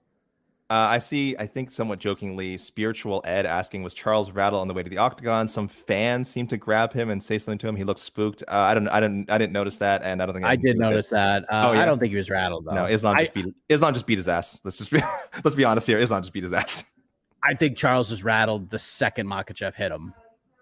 [0.69, 4.73] Uh, I see, I think somewhat jokingly, Spiritual Ed asking, was Charles Rattle on the
[4.73, 5.45] way to the octagon?
[5.49, 7.75] Some fans seem to grab him and say something to him.
[7.75, 8.41] He looks spooked.
[8.47, 10.55] Uh, I don't, I didn't, I didn't notice that, and I don't think I, I
[10.55, 11.43] did notice that.
[11.43, 11.81] Uh, oh, yeah.
[11.81, 12.73] I don't think he was rattled though.
[12.73, 14.61] No, Islam just I, beat Islam just beat his ass.
[14.63, 15.01] Let's just be,
[15.43, 15.99] let's be honest here.
[15.99, 16.85] Islam just beat his ass.
[17.43, 20.13] I think Charles was rattled the second Makhachev hit him.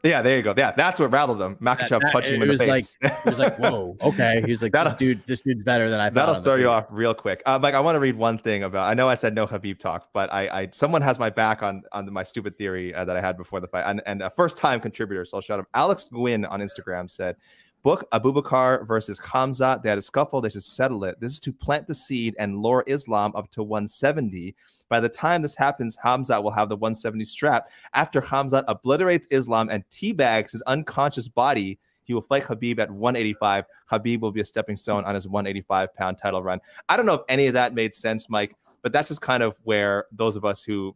[0.04, 0.54] Yeah, there you go.
[0.58, 1.56] Yeah, that's what rattled him.
[1.58, 2.97] Makhachev punching him in the face.
[3.02, 4.41] Like, it was like, whoa, okay.
[4.45, 6.14] He was like, this dude, this dude's better than I thought.
[6.14, 7.41] That'll throw you off real quick.
[7.45, 8.89] Uh, Mike, I want to read one thing about.
[8.89, 11.84] I know I said no Khabib talk, but I, I someone has my back on
[11.91, 14.58] on my stupid theory uh, that I had before the fight, and, and a first
[14.58, 15.26] time contributor.
[15.26, 15.68] So I'll shout him.
[15.74, 17.36] Alex Gwynn on Instagram said,
[17.84, 19.80] "Book Abubakar versus Hamza.
[19.82, 20.41] They had a scuffle.
[20.41, 21.19] They should settle it.
[21.19, 24.55] This is to plant the seed and lure Islam up to 170."
[24.89, 27.69] By the time this happens, Hamza will have the 170 strap.
[27.93, 33.65] After Hamza obliterates Islam and teabags his unconscious body, he will fight Khabib at 185.
[33.91, 36.59] Khabib will be a stepping stone on his 185 pound title run.
[36.89, 39.59] I don't know if any of that made sense, Mike, but that's just kind of
[39.63, 40.95] where those of us who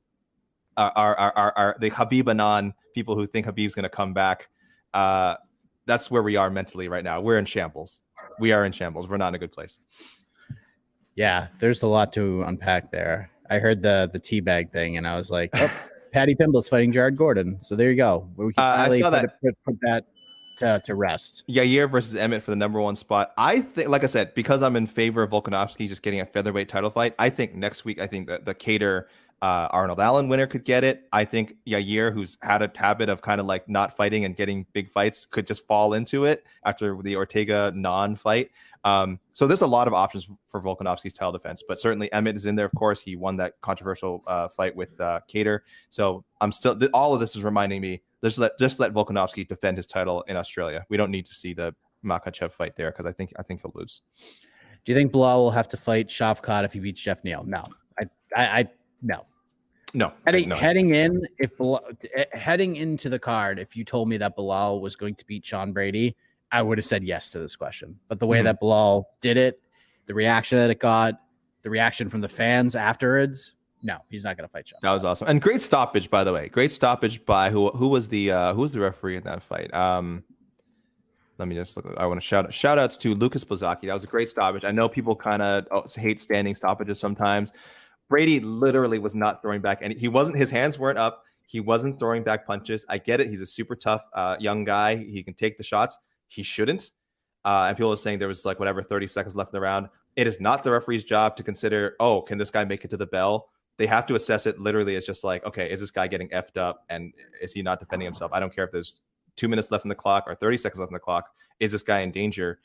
[0.76, 4.50] are are are, are the Khabib Anon people who think Khabib's going to come back.
[4.96, 5.36] Uh,
[5.86, 7.22] that's where we are mentally right now.
[7.22, 8.00] We're in shambles.
[8.40, 9.08] We are in shambles.
[9.08, 9.80] We're not in a good place.
[11.16, 13.30] Yeah, there's a lot to unpack there.
[13.50, 15.72] I heard the the teabag thing, and I was like, oh,
[16.14, 17.58] Paddy Pimblett's fighting Jared Gordon.
[17.62, 18.30] So there you go.
[18.36, 19.42] We can uh, I saw put, that.
[19.42, 20.06] Put, put that
[20.58, 21.44] to, to rest.
[21.50, 23.34] Yair versus Emmett for the number one spot.
[23.38, 26.70] I think, like I said, because I'm in favor of Volkanovski just getting a featherweight
[26.70, 27.16] title fight.
[27.20, 29.06] I think next week, I think that the Kattar
[29.44, 31.04] uh, Arnold Allen winner could get it.
[31.12, 34.66] I think Yair, who's had a habit of kind of like not fighting and getting
[34.72, 38.52] big fights, could just fall into it after the Ortega non fight.
[38.86, 42.46] Um, so there's a lot of options for Volkanovski's title defense, but certainly Emmett is
[42.46, 42.66] in there.
[42.66, 45.60] Of course, he won that controversial uh, fight with uh, Kattar.
[45.90, 49.46] So I'm still th- all of this is reminding me just let just let Volkanovski
[49.46, 50.86] defend his title in Australia.
[50.88, 51.76] We don't need to see the
[52.06, 54.04] Makhachev fight there because I think I think he'll lose.
[54.86, 57.44] Do you think Belal will have to fight Shavkat if he beats Jeff Neal?
[57.46, 57.66] No,
[58.00, 58.06] I
[58.38, 58.70] I, I
[59.02, 59.26] no.
[59.94, 60.56] No, heading no.
[60.56, 61.52] heading in if
[62.16, 65.46] eh, heading into the card, if you told me that Belal was going to beat
[65.46, 66.16] Sean Brady,
[66.52, 68.00] I would have said yes to this question.
[68.08, 68.46] But the way mm-hmm.
[68.46, 69.62] that Belal did it,
[70.08, 71.22] the reaction that it got,
[71.62, 74.80] the reaction from the fans afterwards, no, he's not going to fight Sean.
[74.82, 76.50] That was awesome, and great stoppage by the way.
[76.50, 77.70] Great stoppage by who?
[77.70, 79.72] Who was the uh, who was the referee in that fight?
[79.76, 80.24] Um,
[81.38, 81.94] let me just look.
[81.98, 83.88] I want to shout shout outs to Lucas Bosacki.
[83.88, 84.64] That was a great stoppage.
[84.64, 87.52] I know people kind of oh, hate standing stoppages sometimes.
[88.14, 90.38] Brady literally was not throwing back, and he wasn't.
[90.38, 91.24] His hands weren't up.
[91.48, 92.86] He wasn't throwing back punches.
[92.88, 93.28] I get it.
[93.28, 94.98] He's a super tough uh, young guy.
[94.98, 95.98] He can take the shots
[96.28, 96.92] he shouldn't.
[97.44, 99.90] uh, and people are saying there was like whatever 30 seconds left in the round.
[100.16, 102.98] It is not the referee's job to consider, oh, can this guy make it to
[102.98, 103.50] the bell?
[103.78, 106.58] They have to assess it literally as just like, okay, is this guy getting effed
[106.58, 108.32] up and is he not defending himself?
[108.32, 109.00] I don't care if there's
[109.36, 111.32] two minutes left in the clock or 30 seconds left in the clock.
[111.60, 112.60] Is this guy in danger?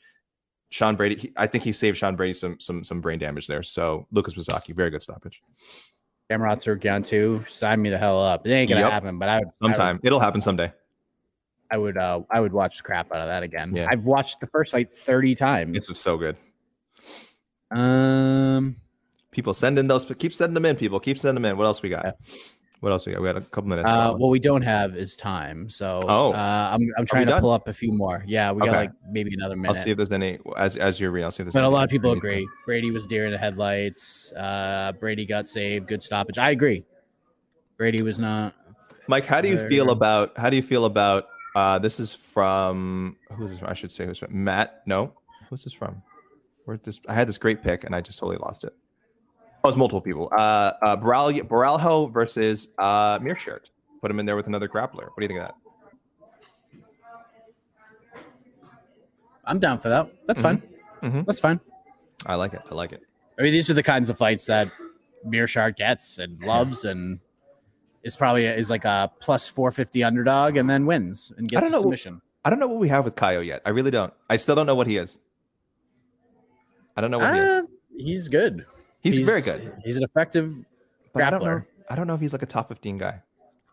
[0.69, 3.63] Sean Brady, he, I think he saved Sean Brady some some some brain damage there.
[3.63, 5.41] So Lucas Mizaki, very good stoppage.
[6.29, 7.43] Gamrot Tsarukyan too.
[7.47, 8.45] Sign me the hell up.
[8.45, 8.91] It ain't gonna Yep.
[8.91, 10.71] happen, but I would Sometime I would, it'll happen someday.
[11.71, 13.75] I would uh I would watch the crap out of that again.
[13.75, 13.87] Yeah.
[13.89, 15.77] I've watched the first fight 30 times.
[15.89, 16.35] It's so good.
[17.71, 18.75] um
[19.31, 20.05] People send in those.
[20.05, 20.75] Keep sending them in.
[20.75, 21.57] People keep sending them in.
[21.57, 22.03] What else we got?
[22.05, 22.11] Yeah.
[22.81, 23.21] What else we got?
[23.21, 23.89] We got a couple minutes.
[23.89, 25.69] uh, what we don't have is time.
[25.69, 26.31] So Oh.
[26.31, 27.41] uh, I'm I'm trying to done?
[27.41, 28.23] pull up a few more.
[28.25, 29.75] Yeah, we got like maybe another minute.
[29.75, 31.25] I'll see if there's any as as you're reading.
[31.25, 31.53] I'll see if there's.
[31.53, 32.47] But a lot of people agree.
[32.65, 34.31] Brady was deer in the headlights.
[34.33, 35.87] Uh, Brady got saved.
[35.87, 36.37] Good stoppage.
[36.37, 36.85] I agree.
[37.77, 38.55] Brady was not.
[39.07, 43.17] Mike, how do you feel about how do you feel about uh this is from
[43.33, 43.67] who's this from?
[43.69, 44.83] I should say who's from Matt.
[44.85, 45.13] No,
[45.49, 46.01] who's this from?
[46.65, 48.73] Where this I had this great pick and I just totally lost it.
[49.63, 50.29] Oh, it's multiple people.
[50.31, 53.69] Uh uh Baral Borralho versus uh Meerschaert.
[54.01, 55.07] Put him in there with another grappler.
[55.09, 55.55] What do you think of that?
[59.45, 60.09] I'm down for that.
[60.27, 60.61] That's fine.
[61.01, 61.25] Mhm.
[61.25, 61.59] That's fine.
[62.25, 62.61] I like it.
[62.69, 63.01] I like it.
[63.37, 64.71] I mean, these are the kinds of fights that
[65.25, 67.19] Meerschaert gets and loves, and
[68.03, 71.75] is probably is like a plus 450 underdog, and then wins and gets don't a
[71.75, 71.81] know.
[71.81, 72.21] submission.
[72.45, 73.61] I don't know what we have with Caio yet.
[73.65, 74.13] I really don't.
[74.29, 75.19] I still don't know what he is.
[76.95, 77.47] I don't know what he is.
[77.47, 77.61] Uh,
[77.97, 78.65] he's good.
[79.01, 79.73] He's, very good.
[79.83, 80.55] He's an effective
[81.13, 81.49] But I don't know.
[81.49, 81.65] grappler.
[81.89, 83.21] I don't know if he's like a top 15 guy.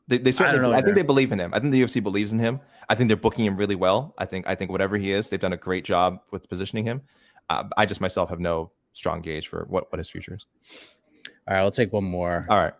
[0.09, 0.61] They, they I certainly.
[0.61, 1.53] know I, think they believe in him.
[1.53, 2.61] I think the UFC believes in him.
[2.89, 4.14] I think they're booking him really well.
[4.18, 4.47] I think.
[4.49, 7.03] I think whatever he is, they've done a great job with positioning him.
[7.51, 10.47] Uh, I just myself have no strong gauge for what what his future is.
[11.49, 12.47] All right, we'll take one more.
[12.49, 12.74] All right.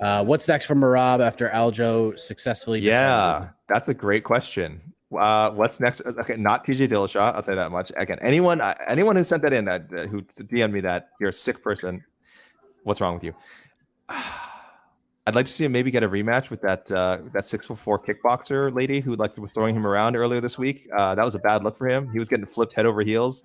[0.00, 2.80] Uh, what's next for Merab after Aljo successfully?
[2.80, 4.92] Yeah, that's a great question.
[5.14, 6.00] Uh, what's next?
[6.00, 7.34] Okay, not TJ Dillashaw.
[7.34, 7.92] I'll say that much.
[7.96, 11.30] Again, anyone uh, anyone who sent that in that uh, who DM'd me that you're
[11.30, 12.04] a sick person.
[12.82, 13.34] What's wrong with you?
[15.28, 17.78] I'd like to see him maybe get a rematch with that uh, that six foot
[17.78, 20.88] four kickboxer lady who like was throwing him around earlier this week.
[20.96, 22.10] Uh, that was a bad look for him.
[22.12, 23.44] He was getting flipped head over heels.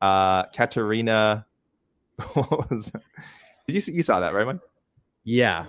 [0.00, 1.46] Uh, Katerina,
[2.34, 2.90] what was?
[3.66, 4.60] Did you see, you saw that right, Mike?
[5.24, 5.66] Yeah.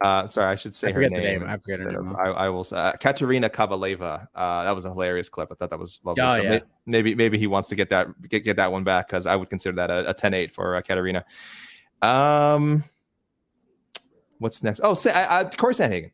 [0.00, 1.12] Uh, sorry, I should say I her name.
[1.12, 1.44] name.
[1.46, 2.16] I forget her name.
[2.16, 4.28] I, I will say uh, Katerina Kavaleva.
[4.34, 5.50] Uh, that was a hilarious clip.
[5.52, 6.22] I thought that was lovely.
[6.22, 6.50] Oh, so yeah.
[6.50, 9.36] may- maybe maybe he wants to get that get, get that one back because I
[9.36, 11.24] would consider that a, a 10-8 for uh, Katerina.
[12.00, 12.82] Um,
[14.38, 14.80] what's next?
[14.82, 16.12] Oh, say, I, I, Corey Sandhagen.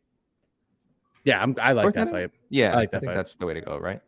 [1.23, 2.11] Yeah, I'm, I like Corey that Sandhagen?
[2.11, 2.31] fight.
[2.49, 3.15] Yeah, I like that think fight.
[3.15, 4.01] that's the way to go, right?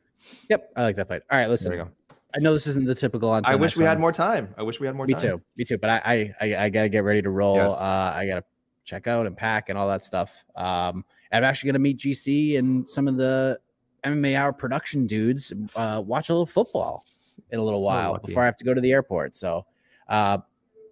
[0.49, 1.21] Yep, I like that fight.
[1.31, 1.71] All right, listen.
[1.71, 1.91] There we go.
[2.35, 3.43] I know this isn't the typical on.
[3.45, 4.53] I wish we had more time.
[4.57, 5.21] I wish we had more Me time.
[5.23, 5.41] Me too.
[5.57, 5.77] Me too.
[5.77, 7.55] But I, I, I, I gotta get ready to roll.
[7.55, 7.71] Yes.
[7.73, 8.43] Uh, I gotta
[8.89, 10.43] check out and pack and all that stuff.
[10.55, 13.59] Um, I'm actually gonna meet GC and some of the
[14.03, 15.53] MMA Hour production dudes.
[15.75, 17.03] Uh, watch a little football
[17.51, 18.27] in a little So while lucky.
[18.27, 19.35] before I have to go to the airport.
[19.35, 19.65] So,
[20.07, 20.39] uh,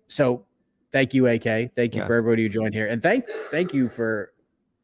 [0.08, 0.46] so
[0.92, 1.44] thank you, AK.
[1.74, 2.08] Thank you Yes.
[2.08, 4.34] for everybody who joined here, and thank thank you for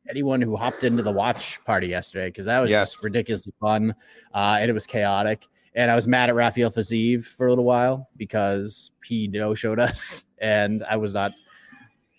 [0.09, 3.93] anyone who hopped into the watch party yesterday because that was just ridiculously fun,
[4.34, 5.45] uh, and it was chaotic.
[5.76, 9.80] And I was mad at Raphael Fiziev for a little while because he no showed
[9.80, 11.32] us, and I was not.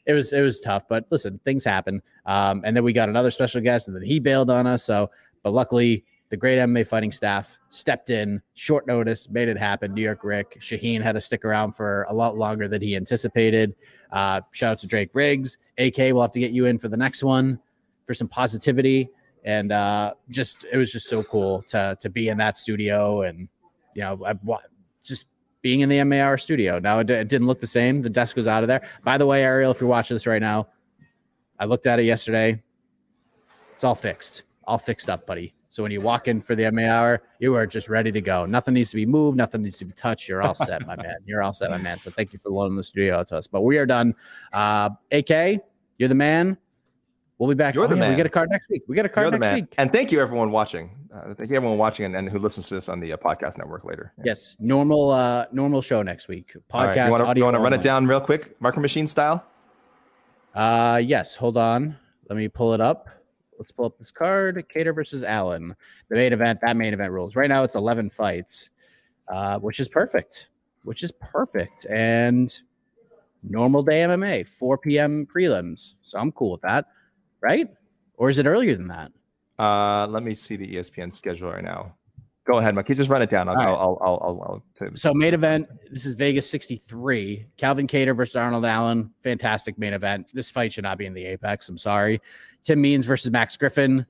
[0.07, 2.03] It was it was tough, but listen, things happen.
[2.27, 4.85] Um, and then we got another special guest, and then he bailed on us.
[4.85, 5.11] So,
[5.43, 9.95] but luckily, the great MMA fighting staff stepped in, short notice, made it happen.
[9.95, 13.75] New York Rick Shaheen had to stick around for a lot longer than he anticipated.
[14.13, 15.59] Uh, shout out to Drake Riggs.
[15.79, 17.59] AK, we'll have to get you in for the next one
[18.07, 19.09] for some positivity
[19.45, 23.49] and uh, just it was just so cool to to be in that studio and
[23.95, 24.35] you know I,
[25.03, 25.27] just
[25.65, 26.79] being in the MAR studio.
[26.79, 28.03] Now it, it didn't look the same.
[28.03, 28.87] The desk was out of there.
[29.03, 30.69] By the way, Ariel, if you're watching this right now,
[31.59, 32.63] I looked at it yesterday.
[33.73, 35.55] It's all fixed, all fixed up, buddy.
[35.71, 38.45] So when you walk in for the MAR, you are just ready to go.
[38.45, 39.39] Nothing needs to be moved.
[39.39, 40.29] Nothing needs to be touched.
[40.29, 41.17] You're all set, my man.
[41.25, 41.99] You're all set, my man.
[41.99, 43.47] So thank you for loaning the studio to us.
[43.47, 44.15] But we are done.
[44.53, 45.63] Uh, AK,
[45.99, 46.59] you're the man.
[47.39, 47.75] We'll be back.
[47.75, 48.17] You're Oh, the yeah, We man.
[48.17, 48.83] get a card next week.
[48.87, 49.75] We get a card You're next week.
[49.77, 50.91] And thank you everyone watching.
[51.13, 53.59] Uh, thank you everyone watching and, and who listens to this on the uh, podcast
[53.59, 54.13] network later.
[54.25, 56.55] Yes, normal, uh, normal show next week.
[56.73, 57.41] Podcast, right, you wanna, audio.
[57.41, 59.45] you want to run it down real quick, marker machine style?
[60.55, 61.35] Uh, yes.
[61.35, 61.97] Hold on.
[62.29, 63.09] Let me pull it up.
[63.59, 64.65] Let's pull up this card.
[64.73, 65.75] Kattar versus Allen.
[66.09, 66.61] The main event.
[66.63, 67.35] That main event rules.
[67.37, 68.71] Right now, it's eleven fights,
[69.29, 70.49] uh, which is perfect.
[70.85, 71.87] Which is perfect.
[71.91, 72.57] And
[73.43, 75.27] normal day MMA, 4 p.m.
[75.33, 75.95] prelims.
[76.03, 76.87] So I'm cool with that,
[77.45, 77.69] right?
[78.17, 79.13] Or is it earlier than that?
[79.59, 81.95] Uh, let me see the ESPN schedule right now.
[82.47, 82.89] Go ahead, Mike.
[82.89, 83.49] You just run it down.
[83.49, 83.69] I'll, right.
[83.69, 84.97] I'll, I'll, I'll, I'll, tell you.
[84.97, 85.69] So main event.
[85.91, 87.47] This is Vegas 63.
[87.57, 89.11] Calvin Kattar versus Arnold Allen.
[89.23, 90.27] Fantastic main event.
[90.35, 91.69] This fight should not be in the Apex.
[91.69, 92.21] I'm sorry.
[92.63, 94.05] Tim Means versus Max Griffin.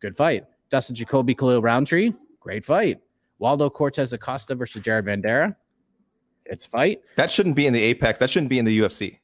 [0.00, 0.44] Good fight.
[0.70, 2.12] Dustin Jacoby, Khalil Rountree.
[2.40, 3.00] Great fight.
[3.38, 5.54] Waldo Cortes Acosta versus Jared Vanderaa.
[6.46, 7.00] It's a fight.
[7.16, 8.18] That shouldn't be in the Apex.
[8.18, 9.18] That shouldn't be in the UFC.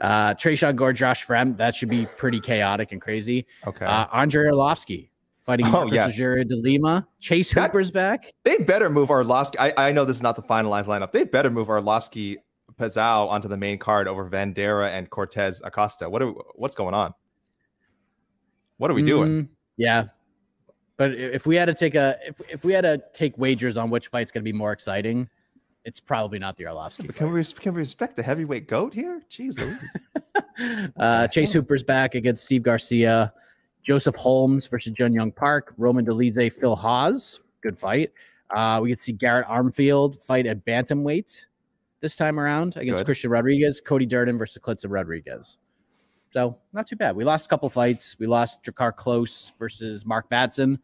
[0.00, 1.56] Uh, Tresean Gore, Josh Fremd.
[1.56, 3.46] That should be pretty chaotic and crazy.
[3.66, 3.84] Okay.
[3.84, 5.10] Uh, Andrei Arlovsky
[5.40, 6.42] fighting Oh, Marcos yeah.
[6.44, 7.06] De Lima.
[7.20, 8.32] Chase That- Hooper's back.
[8.44, 9.56] They better move Arlovsky.
[9.58, 11.12] I, I know this is not the finalized lineup.
[11.12, 12.36] They better move Arlovsky
[12.78, 16.08] Pezão onto the main card over Vanderaa and Cortes Acosta.
[16.10, 17.14] What are what's going on?
[18.78, 19.30] What are we doing?
[19.44, 20.04] Mm, yeah.
[20.96, 23.90] But if we had to take a if, if we had to take wagers on
[23.90, 25.28] which fight's going to be more exciting,
[25.84, 27.14] it's probably not the Arlovsky.
[27.14, 29.22] Can we can we respect the heavyweight goat here?
[29.28, 29.76] Jesus.
[30.96, 33.32] Uh, Chase Hooper's back against Steve Garcia.
[33.82, 35.74] Joseph Holmes versus Jun Young Park.
[35.76, 37.40] Roman Dolidze, Phil Hawes.
[37.60, 38.12] Good fight.
[38.54, 41.44] Uh, we could see Garrett Armfield fight at bantamweight
[42.00, 43.06] this time around against Good.
[43.06, 43.80] Christian Rodriguez.
[43.80, 45.58] Cody Durden versus Klitza Rodriguez.
[46.30, 47.16] So not too bad.
[47.16, 48.16] We lost a couple fights.
[48.18, 50.78] We lost Jakar Close versus Mark Madsen.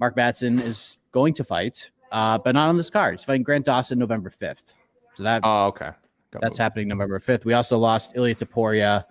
[0.00, 3.14] Mark Madsen is going to fight, uh, but not on this card.
[3.14, 4.74] He's fighting Grant Dawson November 5th.
[5.14, 5.90] So that oh, okay.
[6.30, 6.58] Got that's moved.
[6.58, 7.44] happening November 5th.
[7.44, 9.04] We also lost Ilia Topuria.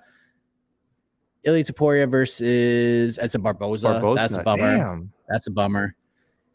[1.43, 3.99] Ilia Topuria versus Edson Barboza.
[4.15, 4.77] That's a bummer.
[4.77, 5.11] Damn.
[5.27, 5.95] That's a bummer.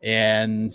[0.02, 0.70] And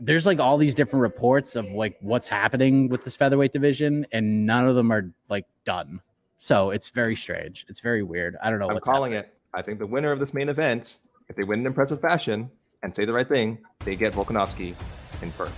[0.00, 4.46] there's like all these different reports of like what's happening with this featherweight division, and
[4.46, 6.00] none of them are like done.
[6.36, 7.66] So it's very strange.
[7.68, 8.36] It's very weird.
[8.42, 9.32] I don't know I'm what's calling happening.
[9.32, 9.38] it.
[9.52, 12.50] I think the winner of this main event, if they win in impressive fashion
[12.82, 14.74] and say the right thing, they get Volkanovski
[15.22, 15.54] in Perth.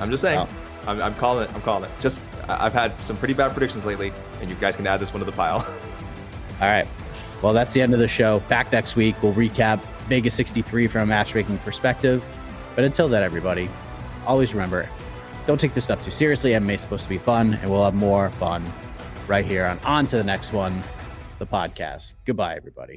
[0.00, 0.38] I'm just saying.
[0.38, 0.48] Oh.
[0.86, 1.54] I'm, I'm calling it.
[1.54, 1.90] I'm calling it.
[2.00, 5.20] Just I've had some pretty bad predictions lately, and you guys can add this one
[5.20, 5.56] to the pile.
[6.60, 6.88] All right.
[7.42, 8.40] Well, that's the end of the show.
[8.48, 12.24] Back next week, we'll recap Vegas 63 from a matchmaking perspective.
[12.74, 13.68] But until then, everybody,
[14.26, 14.88] always remember
[15.46, 16.52] don't take this stuff too seriously.
[16.52, 18.64] MMA is supposed to be fun, and we'll have more fun
[19.26, 20.80] right here on On to the Next One,
[21.38, 22.14] the podcast.
[22.24, 22.96] Goodbye, everybody.